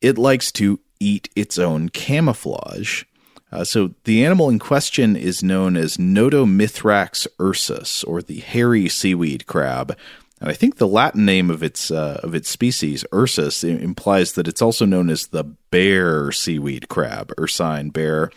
[0.00, 3.04] It likes to eat its own camouflage.
[3.52, 9.46] Uh, so the animal in question is known as Notomithrax ursus, or the hairy seaweed
[9.46, 9.94] crab,
[10.42, 14.48] and I think the Latin name of its uh, of its species, Ursus, implies that
[14.48, 18.32] it's also known as the bear seaweed crab, ursine bear.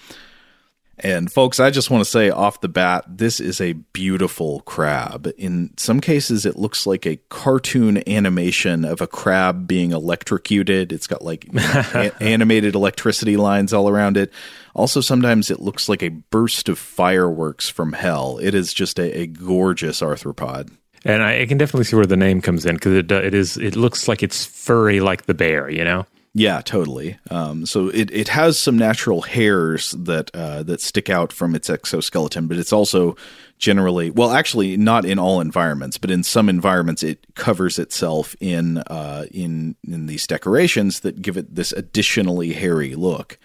[0.99, 5.29] And folks, I just want to say off the bat, this is a beautiful crab.
[5.35, 10.93] In some cases, it looks like a cartoon animation of a crab being electrocuted.
[10.93, 14.31] It's got like you know, a- animated electricity lines all around it.
[14.75, 18.37] Also, sometimes it looks like a burst of fireworks from hell.
[18.37, 20.69] It is just a, a gorgeous arthropod.
[21.05, 23.57] And I, I, can definitely see where the name comes in because it it is
[23.57, 26.05] it looks like it's furry like the bear, you know.
[26.37, 27.17] Yeah, totally.
[27.29, 31.69] Um, so it, it has some natural hairs that uh, that stick out from its
[31.69, 33.15] exoskeleton, but it's also
[33.57, 38.79] generally well, actually, not in all environments, but in some environments, it covers itself in
[38.79, 43.37] uh, in in these decorations that give it this additionally hairy look.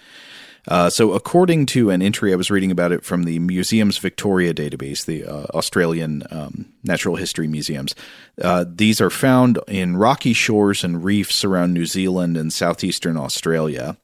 [0.68, 4.52] Uh, so, according to an entry I was reading about it from the Museums Victoria
[4.52, 7.94] database, the uh, Australian um, Natural History Museums,
[8.42, 13.96] uh, these are found in rocky shores and reefs around New Zealand and southeastern Australia.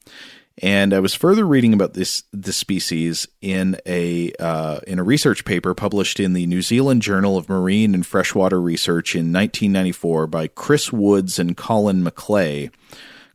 [0.59, 5.45] And I was further reading about this this species in a uh, in a research
[5.45, 10.47] paper published in the New Zealand Journal of Marine and Freshwater Research in 1994 by
[10.47, 12.71] Chris Woods and Colin McLay,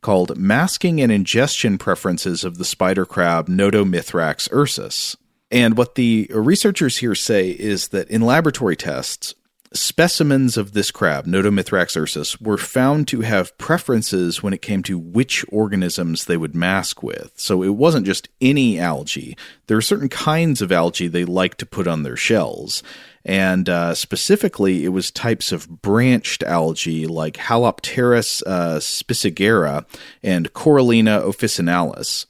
[0.03, 5.17] called "Masking and Ingestion Preferences of the Spider Crab Notomithrax ursus."
[5.51, 9.35] And what the researchers here say is that in laboratory tests,
[9.75, 14.99] specimens of this crab, Notomithrax ursus, were found to have preferences when it came to
[14.99, 17.33] which organisms they would mask with.
[17.37, 19.37] So it wasn't just any algae.
[19.67, 22.83] There are certain kinds of algae they like to put on their shells.
[23.25, 29.87] And uh, specifically, it was types of branched algae like Halopteris uh, spicigera
[30.23, 32.27] and Corallina officinalis.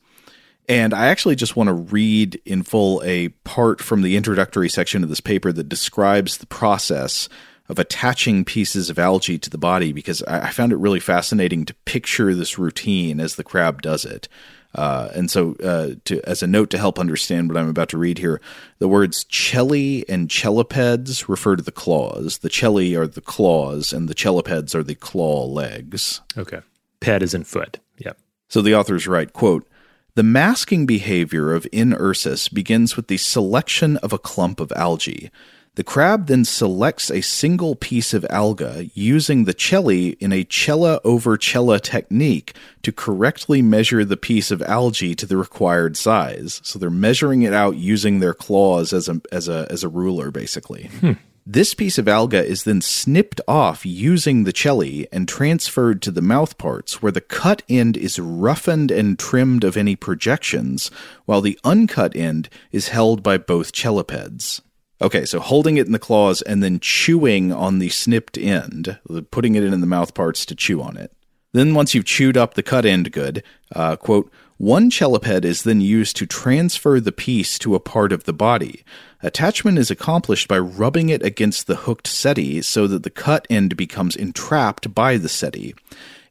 [0.68, 5.02] And I actually just want to read in full a part from the introductory section
[5.02, 7.28] of this paper that describes the process
[7.68, 11.74] of attaching pieces of algae to the body because I found it really fascinating to
[11.84, 14.28] picture this routine as the crab does it.
[14.74, 17.98] Uh, and so, uh, to, as a note to help understand what I'm about to
[17.98, 18.40] read here,
[18.78, 22.38] the words cheli and chelipeds refer to the claws.
[22.38, 26.22] The cheli are the claws, and the chelipeds are the claw legs.
[26.38, 26.60] Okay.
[27.00, 27.80] Ped is in foot.
[27.98, 28.18] Yep.
[28.48, 29.68] So the authors write, quote,
[30.14, 31.94] the masking behavior of N.
[31.94, 35.30] ursus begins with the selection of a clump of algae.
[35.74, 41.00] The crab then selects a single piece of alga using the cheli in a cella
[41.02, 46.60] over cella technique to correctly measure the piece of algae to the required size.
[46.62, 50.30] So they're measuring it out using their claws as a as a as a ruler
[50.30, 50.88] basically.
[51.00, 51.12] Hmm.
[51.44, 56.22] This piece of alga is then snipped off using the cheli and transferred to the
[56.22, 60.92] mouth parts, where the cut end is roughened and trimmed of any projections,
[61.24, 64.60] while the uncut end is held by both chelipeds.
[65.00, 69.00] Okay, so holding it in the claws and then chewing on the snipped end,
[69.32, 71.12] putting it in the mouth parts to chew on it.
[71.52, 73.42] Then, once you've chewed up the cut end good,
[73.74, 78.24] uh, quote, one cheliped is then used to transfer the piece to a part of
[78.24, 78.84] the body.
[79.24, 83.76] Attachment is accomplished by rubbing it against the hooked setae so that the cut end
[83.76, 85.74] becomes entrapped by the setae.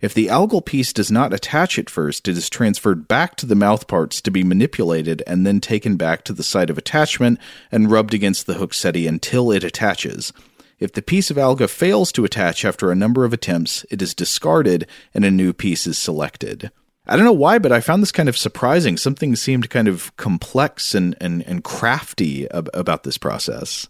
[0.02, 3.56] If the algal piece does not attach at first, it is transferred back to the
[3.56, 7.40] mouth parts to be manipulated and then taken back to the site of attachment
[7.72, 10.34] and rubbed against the hooked setae until it attaches.
[10.78, 14.14] If the piece of alga fails to attach after a number of attempts, it is
[14.14, 16.72] discarded and a new piece is selected.
[17.12, 18.96] I don't know why, but I found this kind of surprising.
[18.96, 23.88] Something seemed kind of complex and and, and crafty ab- about this process.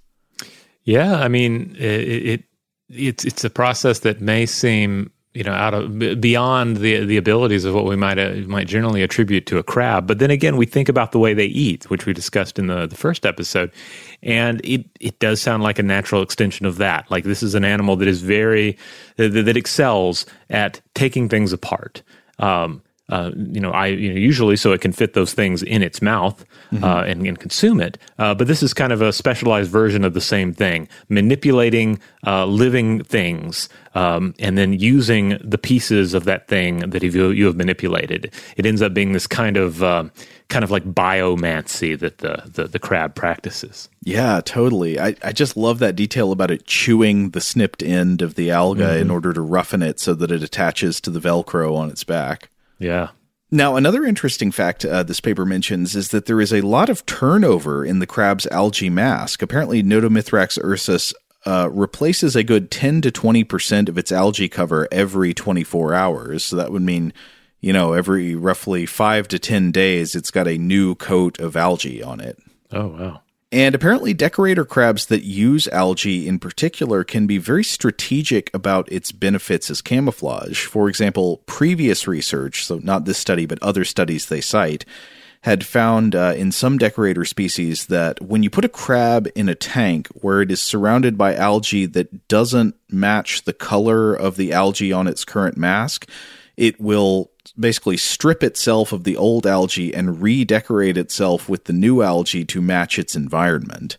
[0.84, 2.44] Yeah, I mean, it, it
[2.90, 7.64] it's it's a process that may seem you know out of beyond the the abilities
[7.64, 10.66] of what we might uh, might generally attribute to a crab but then again we
[10.66, 13.72] think about the way they eat which we discussed in the the first episode
[14.22, 17.64] and it it does sound like a natural extension of that like this is an
[17.64, 18.78] animal that is very
[19.16, 22.02] that, that excels at taking things apart
[22.40, 22.82] um,
[23.12, 26.02] uh, you know, I you know, usually so it can fit those things in its
[26.02, 26.84] mouth mm-hmm.
[26.84, 27.98] uh, and, and, consume it.
[28.18, 32.46] Uh, but this is kind of a specialized version of the same thing, manipulating uh,
[32.46, 37.58] living things um, and then using the pieces of that thing that you, you have
[37.58, 38.34] manipulated.
[38.56, 40.06] It ends up being this kind of uh,
[40.48, 43.90] kind of like biomancy that the, the, the crab practices.
[44.04, 45.00] Yeah, totally.
[45.00, 48.84] I, I just love that detail about it chewing the snipped end of the alga
[48.84, 49.02] mm-hmm.
[49.02, 52.50] in order to roughen it so that it attaches to the Velcro on its back.
[52.82, 53.10] Yeah.
[53.52, 57.06] Now, another interesting fact uh, this paper mentions is that there is a lot of
[57.06, 59.42] turnover in the crab's algae mask.
[59.42, 61.14] Apparently, Notomithrax ursus
[61.46, 66.46] uh, replaces a good 10 to 20% of its algae cover every 24 hours.
[66.46, 67.14] So that would mean,
[67.60, 72.02] you know, every roughly five to 10 days, it's got a new coat of algae
[72.02, 72.40] on it.
[72.72, 73.22] Oh, wow.
[73.52, 79.12] And apparently, decorator crabs that use algae in particular can be very strategic about its
[79.12, 80.66] benefits as camouflage.
[80.66, 84.86] For example, previous research, so not this study, but other studies they cite,
[85.42, 89.56] had found uh, in some decorator species that when you put a crab in a
[89.56, 94.94] tank where it is surrounded by algae that doesn't match the color of the algae
[94.94, 96.08] on its current mask,
[96.58, 102.02] it will basically strip itself of the old algae and redecorate itself with the new
[102.02, 103.98] algae to match its environment.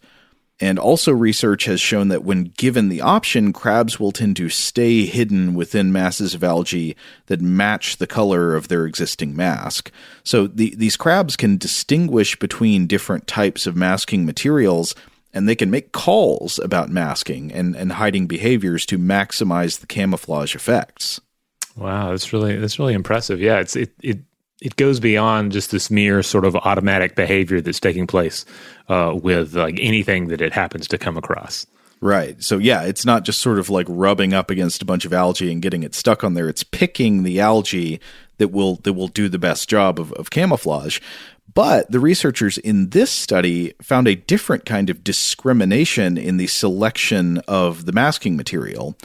[0.60, 5.06] And also, research has shown that when given the option, crabs will tend to stay
[5.06, 6.94] hidden within masses of algae
[7.26, 9.90] that match the color of their existing mask.
[10.22, 14.94] So, the, these crabs can distinguish between different types of masking materials,
[15.34, 20.54] and they can make calls about masking and, and hiding behaviors to maximize the camouflage
[20.54, 21.20] effects.
[21.76, 23.40] Wow, that's really that's really impressive.
[23.40, 24.18] Yeah, it's it it
[24.60, 28.44] it goes beyond just this mere sort of automatic behavior that's taking place
[28.88, 31.66] uh, with like anything that it happens to come across.
[32.00, 32.42] Right.
[32.42, 35.52] So yeah, it's not just sort of like rubbing up against a bunch of algae
[35.52, 36.48] and getting it stuck on there.
[36.48, 38.00] It's picking the algae
[38.38, 40.98] that will that will do the best job of, of camouflage.
[41.54, 47.38] But the researchers in this study found a different kind of discrimination in the selection
[47.46, 48.96] of the masking material.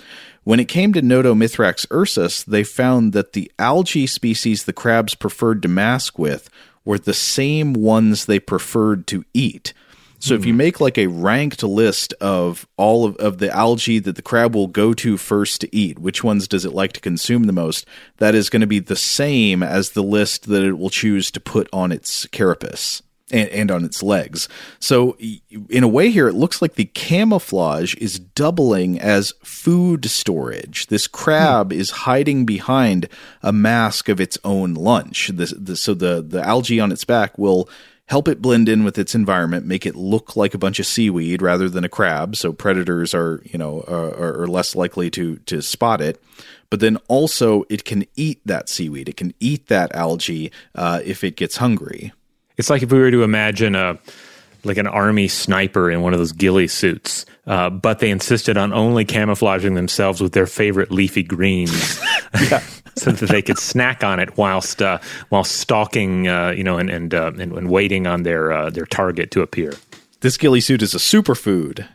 [0.47, 5.61] When it came to Notomithrax ursus, they found that the algae species the crabs preferred
[5.63, 6.49] to mask with
[6.85, 9.73] were the same ones they preferred to eat.
[10.19, 10.59] So if you hmm.
[10.59, 14.67] make like a ranked list of all of, of the algae that the crab will
[14.67, 17.85] go to first to eat, which ones does it like to consume the most?
[18.19, 21.41] That is going to be the same as the list that it will choose to
[21.41, 24.47] put on its carapace and, and on its legs.
[24.79, 25.17] So
[25.69, 30.87] in a way here, it looks like the camouflage is doubling as food storage.
[30.87, 31.79] This crab hmm.
[31.79, 33.09] is hiding behind
[33.41, 35.29] a mask of its own lunch.
[35.33, 37.69] This, this, so the, the algae on its back will
[38.07, 41.41] help it blend in with its environment, make it look like a bunch of seaweed
[41.41, 45.61] rather than a crab, so predators are you know are, are, less likely to to
[45.61, 46.21] spot it.
[46.69, 51.23] But then also it can eat that seaweed, it can eat that algae uh, if
[51.23, 52.13] it gets hungry.
[52.57, 53.97] It's like if we were to imagine a
[54.63, 58.73] like an army sniper in one of those ghillie suits, uh, but they insisted on
[58.73, 62.01] only camouflaging themselves with their favorite leafy greens.
[62.97, 64.97] so that they could snack on it whilst uh,
[65.29, 68.85] while stalking, uh, you know, and and, uh, and, and waiting on their uh, their
[68.85, 69.73] target to appear.
[70.21, 71.87] This ghillie suit is a superfood.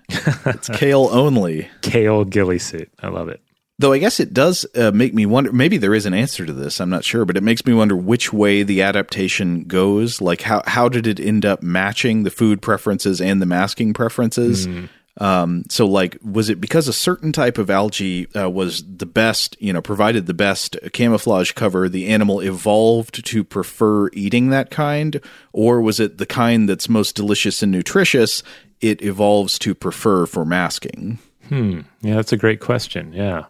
[0.47, 1.69] It's kale only.
[1.81, 2.89] Kale ghillie suit.
[3.01, 3.41] I love it.
[3.83, 5.51] Though I guess it does uh, make me wonder.
[5.51, 6.81] Maybe there is an answer to this.
[6.81, 10.21] I'm not sure, but it makes me wonder which way the adaptation goes.
[10.21, 14.69] Like how how did it end up matching the food preferences and the masking preferences?
[14.69, 14.89] Mm.
[15.19, 19.57] Um, so, like, was it because a certain type of algae uh, was the best,
[19.61, 25.21] you know, provided the best camouflage cover, the animal evolved to prefer eating that kind?
[25.53, 28.45] Or was it the kind that's most delicious and nutritious,
[28.81, 31.19] it evolves to prefer for masking?
[31.49, 31.81] Hmm.
[32.01, 33.13] Yeah, that's a great question.
[33.13, 33.47] Yeah.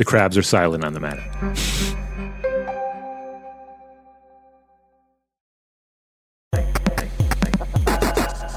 [0.00, 1.22] The crabs are silent on the matter.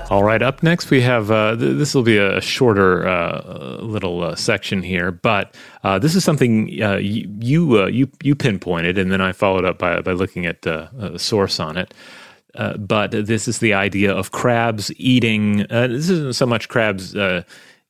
[0.09, 4.23] All right, up next we have uh, th- this will be a shorter uh, little
[4.23, 8.97] uh, section here, but uh, this is something uh, you you, uh, you, you pinpointed,
[8.97, 11.93] and then I followed up by by looking at a source on it.
[12.79, 15.65] but this is the idea of crabs eating.
[15.67, 17.13] this isn't so much crabs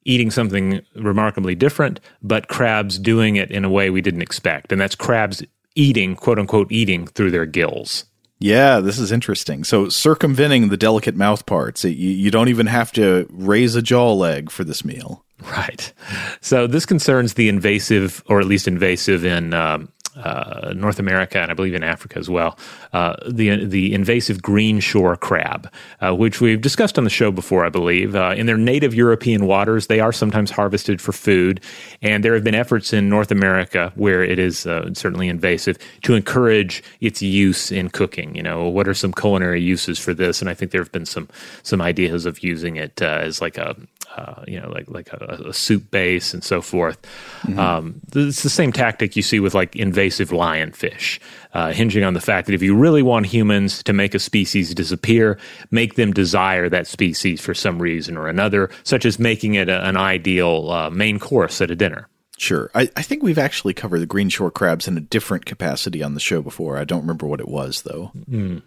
[0.06, 4.80] eating something remarkably different, but crabs doing it in a way we didn't expect, and
[4.80, 5.44] that's crabs
[5.76, 8.06] eating, quote unquote, eating through their gills.
[8.40, 9.64] Yeah, this is interesting.
[9.64, 14.12] So circumventing the delicate mouth parts, you, you don't even have to raise a jaw
[14.14, 15.24] leg for this meal.
[15.50, 15.94] Right.
[16.42, 21.52] So this concerns the invasive, or at least invasive in um, uh, North America and
[21.52, 22.58] I believe in Africa as well,
[22.94, 27.66] uh, the the invasive green shore crab, uh, which we've discussed on the show before,
[27.66, 28.16] I believe.
[28.16, 31.62] Uh, in their native European waters, they are sometimes harvested for food,
[32.02, 36.14] and there have been efforts in North America where it is uh, certainly invasive to
[36.14, 38.36] encourage its use in cooking.
[38.36, 40.42] You know, what are some culinary uses for this?
[40.42, 41.28] And I think there have been some
[41.64, 43.76] some ideas of using it uh, as like a
[44.16, 47.02] uh, you know, like like a, a, soup base and so forth.
[47.42, 47.60] Mm-hmm.
[47.60, 51.20] Um, it's the same tactic you see with like invasive lionfish,
[51.54, 54.74] uh, hinging on the fact that if you really want humans to make a species
[54.74, 55.40] disappear,
[55.72, 59.88] make them desire that species for some reason or another, such as making it a,
[59.88, 62.08] an ideal uh, main course at a dinner.
[62.38, 62.70] Sure.
[62.76, 66.14] I, I, think we've actually covered the green shore crabs in a different capacity on
[66.14, 66.78] the show before.
[66.78, 68.12] I don't remember what it was, though.
[68.30, 68.64] Mm.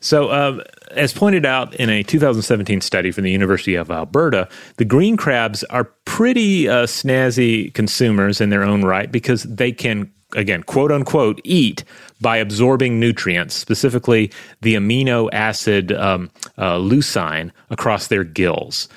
[0.00, 4.84] So, uh, as pointed out in a 2017 study from the University of Alberta, the
[4.84, 10.62] green crabs are pretty uh, snazzy consumers in their own right because they can, again,
[10.62, 11.84] quote unquote, eat
[12.20, 14.30] by absorbing nutrients, specifically
[14.62, 18.88] the amino acid um, uh, leucine, across their gills.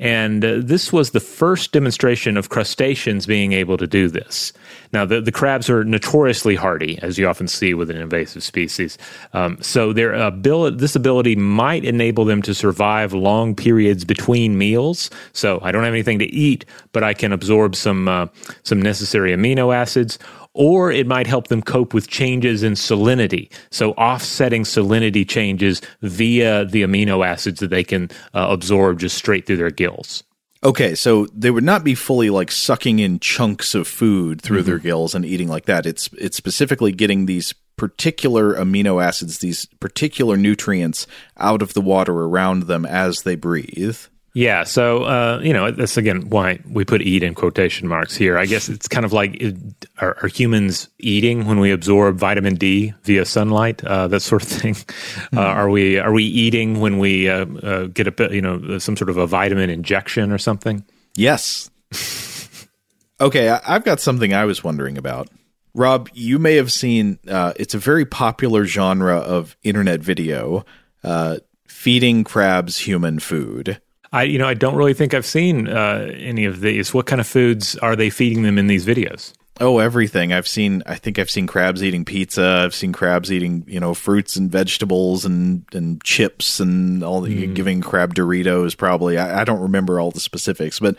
[0.00, 4.52] And uh, this was the first demonstration of crustaceans being able to do this.
[4.92, 8.98] Now, the, the crabs are notoriously hardy, as you often see with an invasive species.
[9.32, 15.10] Um, so their ability, this ability might enable them to survive long periods between meals.
[15.32, 18.26] So I don't have anything to eat, but I can absorb some uh,
[18.62, 20.18] some necessary amino acids
[20.58, 23.48] or it might help them cope with changes in salinity.
[23.70, 29.46] So, offsetting salinity changes via the amino acids that they can uh, absorb just straight
[29.46, 30.24] through their gills.
[30.64, 34.66] Okay, so they would not be fully like sucking in chunks of food through mm-hmm.
[34.66, 35.86] their gills and eating like that.
[35.86, 41.06] It's it's specifically getting these particular amino acids, these particular nutrients
[41.36, 43.98] out of the water around them as they breathe.
[44.38, 48.38] Yeah, so uh, you know that's again why we put "eat" in quotation marks here.
[48.38, 49.42] I guess it's kind of like
[50.00, 54.48] are, are humans eating when we absorb vitamin D via sunlight, uh, that sort of
[54.60, 54.74] thing.
[54.74, 55.38] Mm-hmm.
[55.38, 58.96] Uh, are we are we eating when we uh, uh, get a you know some
[58.96, 60.84] sort of a vitamin injection or something?
[61.16, 61.68] Yes.
[63.20, 65.28] okay, I, I've got something I was wondering about.
[65.74, 67.18] Rob, you may have seen.
[67.26, 70.64] Uh, it's a very popular genre of internet video.
[71.02, 73.80] Uh, feeding crabs human food.
[74.12, 76.94] I, you know, I don't really think I've seen uh, any of these.
[76.94, 79.32] What kind of foods are they feeding them in these videos?
[79.60, 80.32] Oh, everything.
[80.32, 80.82] I've seen.
[80.86, 82.62] I think I've seen crabs eating pizza.
[82.64, 87.48] I've seen crabs eating, you know, fruits and vegetables and and chips and all the
[87.48, 87.54] mm.
[87.54, 88.76] giving crab Doritos.
[88.76, 89.18] Probably.
[89.18, 90.94] I, I, don't remember all the specifics, but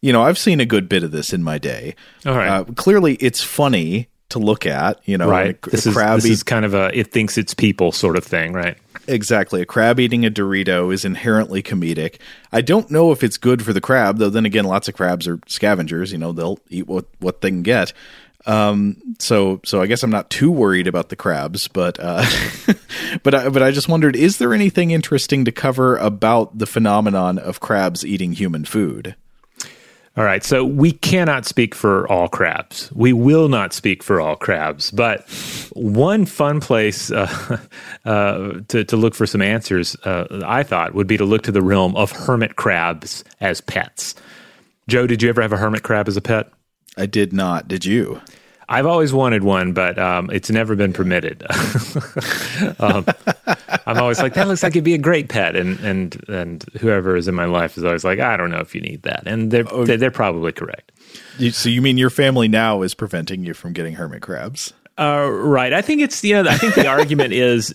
[0.00, 1.96] you know, I've seen a good bit of this in my day.
[2.24, 2.48] All right.
[2.48, 5.00] Uh, clearly, it's funny to look at.
[5.06, 5.58] You know, right.
[5.66, 8.24] A, this, a is, this is kind of a it thinks it's people sort of
[8.24, 8.78] thing, right?
[9.06, 9.60] Exactly.
[9.60, 12.18] A crab eating a Dorito is inherently comedic.
[12.52, 14.30] I don't know if it's good for the crab, though.
[14.30, 16.12] Then again, lots of crabs are scavengers.
[16.12, 17.92] You know, they'll eat what what they can get.
[18.46, 22.24] Um, so so I guess I'm not too worried about the crabs, but uh,
[23.22, 27.38] but I, but I just wondered, is there anything interesting to cover about the phenomenon
[27.38, 29.16] of crabs eating human food?
[30.16, 32.88] All right, so we cannot speak for all crabs.
[32.92, 35.28] We will not speak for all crabs, but
[35.72, 37.58] one fun place uh,
[38.04, 41.52] uh, to, to look for some answers, uh, I thought, would be to look to
[41.52, 44.14] the realm of hermit crabs as pets.
[44.86, 46.48] Joe, did you ever have a hermit crab as a pet?
[46.96, 47.66] I did not.
[47.66, 48.20] Did you?
[48.68, 51.42] I've always wanted one, but um, it's never been permitted.
[52.78, 53.06] um,
[53.86, 57.16] I'm always like, that looks like it'd be a great pet, and and and whoever
[57.16, 59.50] is in my life is always like, I don't know if you need that, and
[59.50, 60.92] they're oh, they're, probably correct.
[61.50, 64.72] so you mean your family now is preventing you from getting hermit crabs?
[64.96, 65.72] Uh, right.
[65.72, 67.74] I think it's you know I think the argument is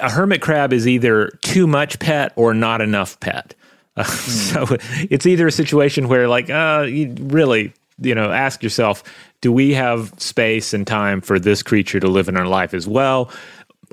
[0.00, 3.54] a hermit crab is either too much pet or not enough pet.
[3.96, 4.08] Uh, mm.
[4.08, 4.76] So
[5.10, 9.02] it's either a situation where like uh, you really you know ask yourself
[9.40, 12.88] do we have space and time for this creature to live in our life as
[12.88, 13.30] well?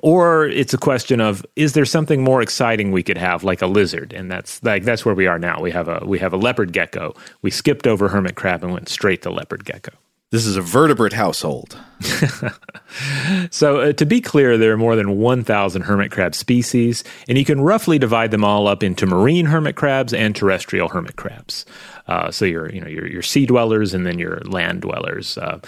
[0.01, 3.68] Or it's a question of is there something more exciting we could have, like a
[3.68, 5.62] lizard, and that's like that's where we are now.
[5.62, 7.16] We have a we have a leopard gecko.
[7.41, 9.91] We skipped over hermit crab and went straight to leopard gecko.
[10.34, 11.77] This is a vertebrate household.
[13.51, 17.45] so, uh, to be clear, there are more than 1,000 hermit crab species, and you
[17.45, 21.67] can roughly divide them all up into marine hermit crabs and terrestrial hermit crabs.
[22.07, 25.38] Uh, so your you know your sea dwellers and then your land dwellers.
[25.38, 25.59] Uh,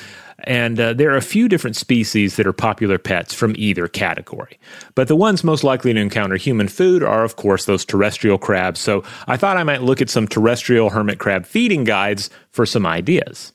[0.46, 4.60] and uh, there are a few different species that are popular pets from either category.
[4.96, 8.80] But the ones most likely to encounter human food are, of course, those terrestrial crabs.
[8.80, 12.86] So I thought I might look at some terrestrial hermit crab feeding guides for some
[12.86, 13.54] ideas.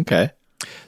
[0.00, 0.30] Okay.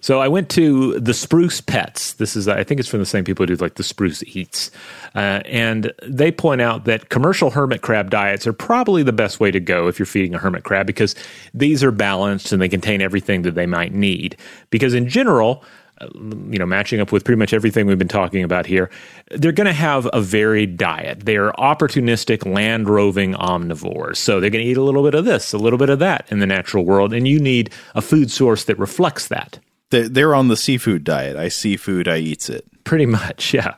[0.05, 2.13] So I went to the Spruce Pets.
[2.13, 4.71] This is, I think it's from the same people who do like the Spruce Eats.
[5.15, 9.51] Uh, and they point out that commercial hermit crab diets are probably the best way
[9.51, 11.15] to go if you're feeding a hermit crab because
[11.55, 14.37] these are balanced and they contain everything that they might need.
[14.69, 15.65] Because in general,
[16.03, 16.09] uh,
[16.51, 18.91] you know, matching up with pretty much everything we've been talking about here,
[19.31, 21.21] they're going to have a varied diet.
[21.21, 24.17] They're opportunistic, land roving omnivores.
[24.17, 26.27] So they're going to eat a little bit of this, a little bit of that
[26.31, 29.61] in the natural world, and you need a food source that reflects that.
[30.03, 31.37] They're on the seafood diet.
[31.37, 32.65] I see food, I eats it.
[32.85, 33.75] Pretty much, yeah.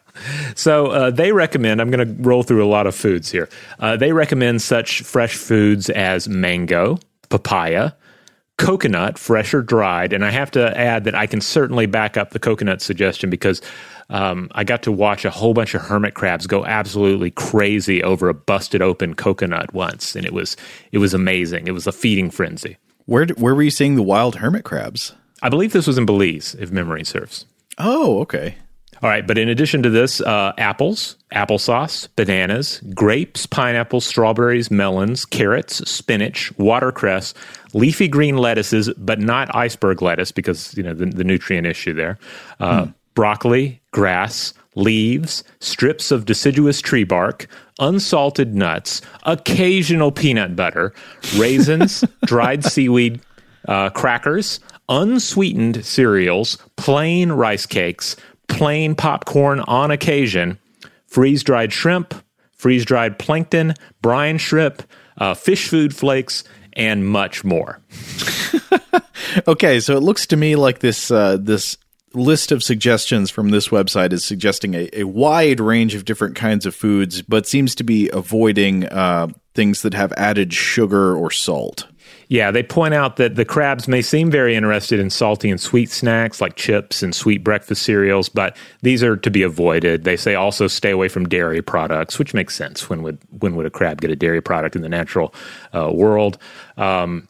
[0.54, 3.48] So uh, they recommend, I'm going to roll through a lot of foods here.
[3.78, 6.98] Uh, they recommend such fresh foods as mango,
[7.28, 7.92] papaya,
[8.58, 10.12] coconut, fresh or dried.
[10.12, 13.60] And I have to add that I can certainly back up the coconut suggestion because
[14.08, 18.28] um, I got to watch a whole bunch of hermit crabs go absolutely crazy over
[18.28, 20.56] a busted open coconut once, and it was
[20.92, 21.66] it was amazing.
[21.66, 22.76] It was a feeding frenzy.
[23.06, 25.12] Where where were you seeing the wild hermit crabs?
[25.42, 27.44] I believe this was in Belize, if memory serves.
[27.78, 28.56] Oh, okay.
[29.02, 35.26] All right, but in addition to this, uh, apples, applesauce, bananas, grapes, pineapples, strawberries, melons,
[35.26, 37.34] carrots, spinach, watercress,
[37.74, 42.18] leafy green lettuces, but not iceberg lettuce because you know the, the nutrient issue there.
[42.58, 42.90] Uh, hmm.
[43.14, 50.94] Broccoli, grass, leaves, strips of deciduous tree bark, unsalted nuts, occasional peanut butter,
[51.36, 53.20] raisins, dried seaweed,
[53.68, 58.16] uh, crackers, unsweetened cereals, plain rice cakes,
[58.48, 60.58] plain popcorn on occasion,
[61.06, 62.14] freeze dried shrimp,
[62.52, 64.82] freeze dried plankton, brine shrimp,
[65.18, 67.80] uh, fish food flakes, and much more.
[69.48, 71.76] okay, so it looks to me like this uh, this
[72.12, 76.64] list of suggestions from this website is suggesting a, a, wide range of different kinds
[76.64, 81.86] of foods, but seems to be avoiding uh, things that have added sugar or salt.
[82.28, 85.90] Yeah, they point out that the crabs may seem very interested in salty and sweet
[85.90, 90.04] snacks like chips and sweet breakfast cereals, but these are to be avoided.
[90.04, 92.90] They say also stay away from dairy products, which makes sense.
[92.90, 95.32] When would when would a crab get a dairy product in the natural
[95.72, 96.38] uh, world?
[96.76, 97.28] Um,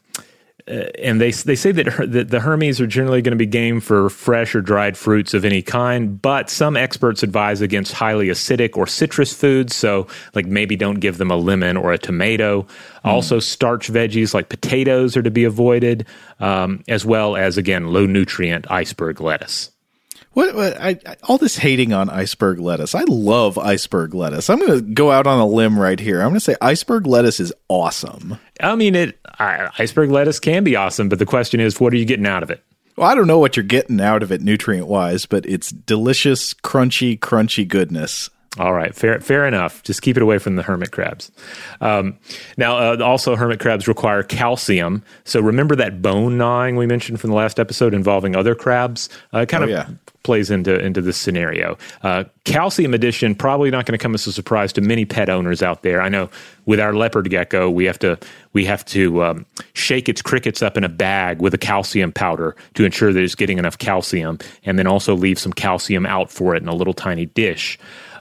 [0.67, 3.79] and they they say that, her, that the hermies are generally going to be game
[3.79, 8.75] for fresh or dried fruits of any kind, but some experts advise against highly acidic
[8.75, 9.75] or citrus foods.
[9.75, 12.63] So, like maybe don't give them a lemon or a tomato.
[12.63, 12.67] Mm.
[13.05, 16.05] Also, starch veggies like potatoes are to be avoided,
[16.39, 19.71] um, as well as again low nutrient iceberg lettuce.
[20.37, 22.93] What, what I, I, all this hating on iceberg lettuce?
[22.93, 24.51] I love iceberg lettuce.
[24.51, 26.21] I'm going to go out on a limb right here.
[26.21, 28.37] I'm going to say iceberg lettuce is awesome.
[28.61, 32.05] I mean, it iceberg lettuce can be awesome, but the question is, what are you
[32.05, 32.63] getting out of it?
[32.95, 36.53] Well, I don't know what you're getting out of it nutrient wise, but it's delicious,
[36.53, 38.29] crunchy, crunchy goodness.
[38.59, 39.83] All right, fair, fair enough.
[39.83, 41.31] Just keep it away from the hermit crabs.
[41.79, 42.17] Um,
[42.57, 45.03] now, uh, also, hermit crabs require calcium.
[45.25, 49.09] So remember that bone gnawing we mentioned from the last episode involving other crabs?
[49.31, 49.87] Uh, kind oh, of yeah.
[50.23, 51.77] plays into into this scenario.
[52.01, 55.61] Uh, calcium addition probably not going to come as a surprise to many pet owners
[55.61, 56.01] out there.
[56.01, 56.29] I know
[56.65, 58.17] with our leopard gecko, we have to
[58.53, 62.55] we have to um, shake its crickets up in a bag with a calcium powder
[62.73, 66.55] to ensure that it's getting enough calcium, and then also leave some calcium out for
[66.55, 67.77] it in a little tiny dish.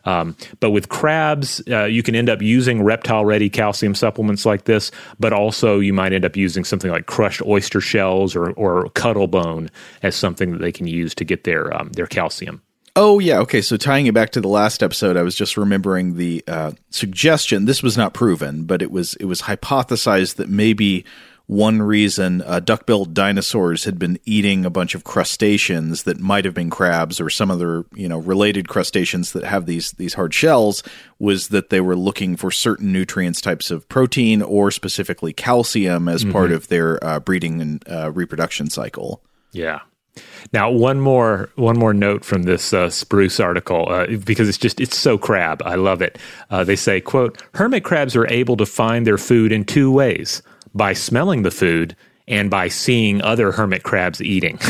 [0.07, 4.65] Um, but with crabs, uh, you can end up using reptile ready calcium supplements like
[4.65, 4.91] this,
[5.21, 9.27] but also you might end up using something like crushed oyster shells or, or cuttle
[9.27, 9.69] bone
[10.03, 12.63] as something that they can use to get their, um, their calcium.
[12.99, 13.61] Oh yeah, okay.
[13.61, 17.67] So tying it back to the last episode, I was just remembering the uh, suggestion.
[17.67, 21.05] This was not proven, but it was it was hypothesized that maybe
[21.47, 26.55] one reason uh, duck-billed dinosaurs had been eating a bunch of crustaceans that might have
[26.55, 30.83] been crabs or some other you know related crustaceans that have these these hard shells
[31.19, 36.23] was that they were looking for certain nutrients types of protein or specifically calcium as
[36.23, 36.33] mm-hmm.
[36.33, 39.23] part of their uh, breeding and uh, reproduction cycle
[39.53, 39.81] yeah
[40.53, 44.81] now, one more one more note from this uh, Spruce article uh, because it's just
[44.81, 45.63] it's so crab.
[45.65, 46.19] I love it.
[46.51, 50.43] Uh, they say, "quote Hermit crabs are able to find their food in two ways:
[50.77, 51.97] by smelling the food
[52.29, 54.59] and by seeing other hermit crabs eating.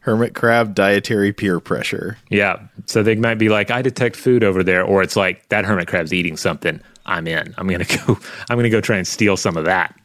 [0.00, 2.18] hermit crab dietary peer pressure.
[2.28, 2.60] Yeah.
[2.86, 5.88] So they might be like, I detect food over there, or it's like that hermit
[5.88, 6.80] crab's eating something.
[7.06, 7.54] I'm in.
[7.56, 8.18] I'm gonna go
[8.50, 9.98] I'm gonna go try and steal some of that.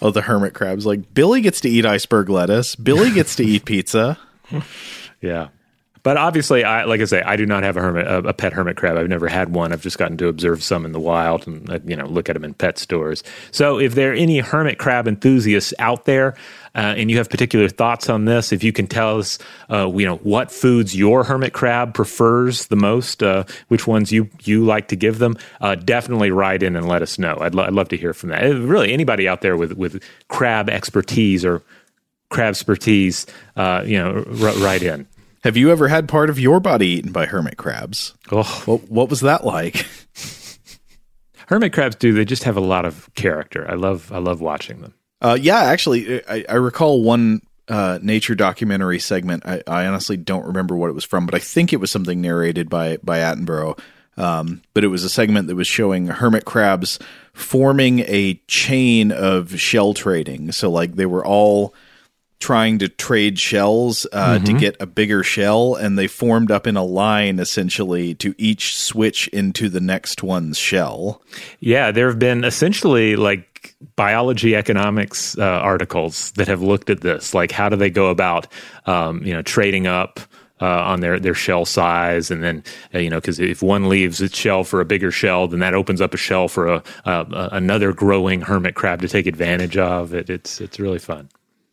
[0.00, 2.74] Oh, the hermit crab's like Billy gets to eat iceberg lettuce.
[2.74, 4.18] Billy gets to eat pizza.
[5.20, 5.48] yeah.
[6.02, 8.52] But obviously, I like I say, I do not have a hermit, a, a, pet
[8.52, 8.96] hermit crab.
[8.96, 9.72] I've never had one.
[9.72, 12.32] I've just gotten to observe some in the wild and uh, you know look at
[12.32, 13.22] them in pet stores.
[13.52, 16.34] So, if there are any hermit crab enthusiasts out there,
[16.74, 19.38] uh, and you have particular thoughts on this, if you can tell us,
[19.70, 24.28] uh, you know, what foods your hermit crab prefers the most, uh, which ones you
[24.42, 27.38] you like to give them, uh, definitely write in and let us know.
[27.40, 28.44] I'd, lo- I'd love to hear from that.
[28.44, 31.62] Uh, really, anybody out there with with crab expertise or
[32.28, 33.24] crab expertise,
[33.56, 35.06] you know, r- write in.
[35.42, 38.14] Have you ever had part of your body eaten by hermit crabs?
[38.30, 39.86] Oh, what, what was that like?
[41.48, 42.12] hermit crabs do.
[42.12, 43.68] They just have a lot of character.
[43.68, 44.12] I love.
[44.12, 44.94] I love watching them.
[45.20, 49.44] Uh, yeah, actually, I, I recall one uh, nature documentary segment.
[49.44, 52.20] I, I, honestly don't remember what it was from, but I think it was something
[52.20, 53.78] narrated by by Attenborough.
[54.16, 56.98] Um, but it was a segment that was showing hermit crabs
[57.32, 60.52] forming a chain of shell trading.
[60.52, 61.74] So like they were all
[62.42, 64.44] trying to trade shells uh, mm-hmm.
[64.44, 68.76] to get a bigger shell, and they formed up in a line essentially to each
[68.76, 71.22] switch into the next one's shell.
[71.60, 77.32] Yeah, there have been essentially like biology economics uh, articles that have looked at this.
[77.32, 78.48] Like, how do they go about,
[78.86, 80.20] um, you know, trading up?
[80.60, 82.62] Uh, on their, their shell size, and then
[82.94, 85.74] uh, you know because if one leaves its shell for a bigger shell, then that
[85.74, 90.14] opens up a shell for a, a another growing hermit crab to take advantage of.
[90.14, 91.28] It, it's it's really fun.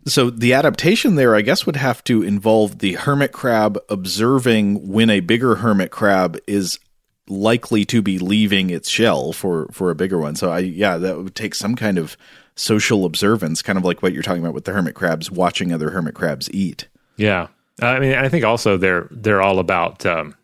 [0.05, 5.09] So the adaptation there, I guess, would have to involve the hermit crab observing when
[5.09, 6.79] a bigger hermit crab is
[7.27, 10.35] likely to be leaving its shell for for a bigger one.
[10.35, 12.17] So I yeah, that would take some kind of
[12.55, 15.91] social observance, kind of like what you're talking about with the hermit crabs watching other
[15.91, 16.87] hermit crabs eat.
[17.17, 17.47] Yeah,
[17.81, 20.35] I mean, I think also they're they're all about um,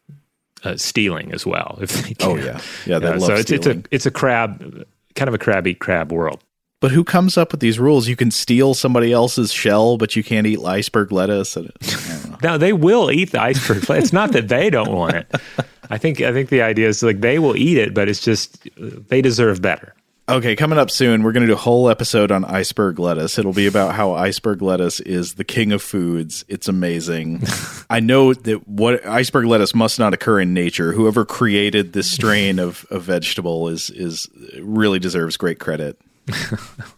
[0.63, 1.77] uh, stealing as well.
[1.81, 2.31] If they can.
[2.31, 4.85] oh yeah, yeah, they uh, so it's, it's a it's a crab
[5.15, 6.43] kind of a crab eat crab world.
[6.85, 8.07] But who comes up with these rules?
[8.07, 11.57] You can steal somebody else's shell, but you can't eat iceberg lettuce.
[12.43, 13.89] now they will eat the iceberg.
[13.89, 15.35] it's not that they don't want it.
[15.89, 18.69] I think I think the idea is like they will eat it, but it's just
[18.77, 19.95] they deserve better.
[20.29, 23.39] Okay, coming up soon, we're going to do a whole episode on iceberg lettuce.
[23.39, 26.45] It'll be about how iceberg lettuce is the king of foods.
[26.47, 27.41] It's amazing.
[27.89, 30.93] I know that what iceberg lettuce must not occur in nature.
[30.93, 34.29] Whoever created this strain of, of vegetable is is
[34.59, 35.99] really deserves great credit.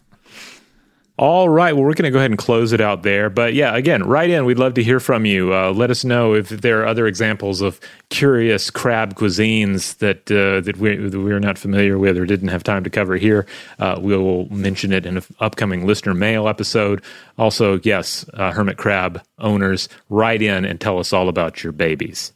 [1.19, 1.73] All right.
[1.73, 3.31] Well, we're going to go ahead and close it out there.
[3.31, 4.45] But yeah, again, write in.
[4.45, 5.51] We'd love to hear from you.
[5.51, 10.61] Uh, let us know if there are other examples of curious crab cuisines that uh,
[10.61, 13.47] that, we, that we're not familiar with or didn't have time to cover here.
[13.79, 17.01] Uh, we'll mention it in an upcoming listener mail episode.
[17.39, 22.31] Also, yes, uh, hermit crab owners, write in and tell us all about your babies.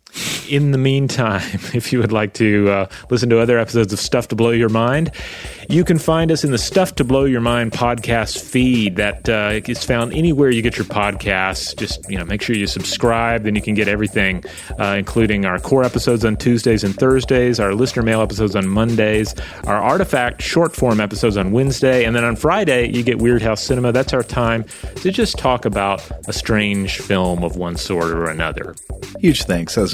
[0.49, 1.41] In the meantime,
[1.74, 4.70] if you would like to uh, listen to other episodes of Stuff to Blow Your
[4.70, 5.12] Mind,
[5.70, 9.62] you can find us in the Stuff to Blow Your Mind podcast feed that uh,
[9.68, 11.78] is found anywhere you get your podcasts.
[11.78, 14.43] Just you know, make sure you subscribe, then you can get everything,
[14.80, 19.34] uh, including our core episodes on Tuesdays and Thursdays, our listener mail episodes on Mondays,
[19.66, 23.91] our artifact short form episodes on Wednesday, and then on Friday you get Weirdhouse Cinema.
[23.93, 24.66] That's our time
[24.97, 28.76] to just talk about a strange film of one sort or another.
[29.20, 29.93] Huge thanks, as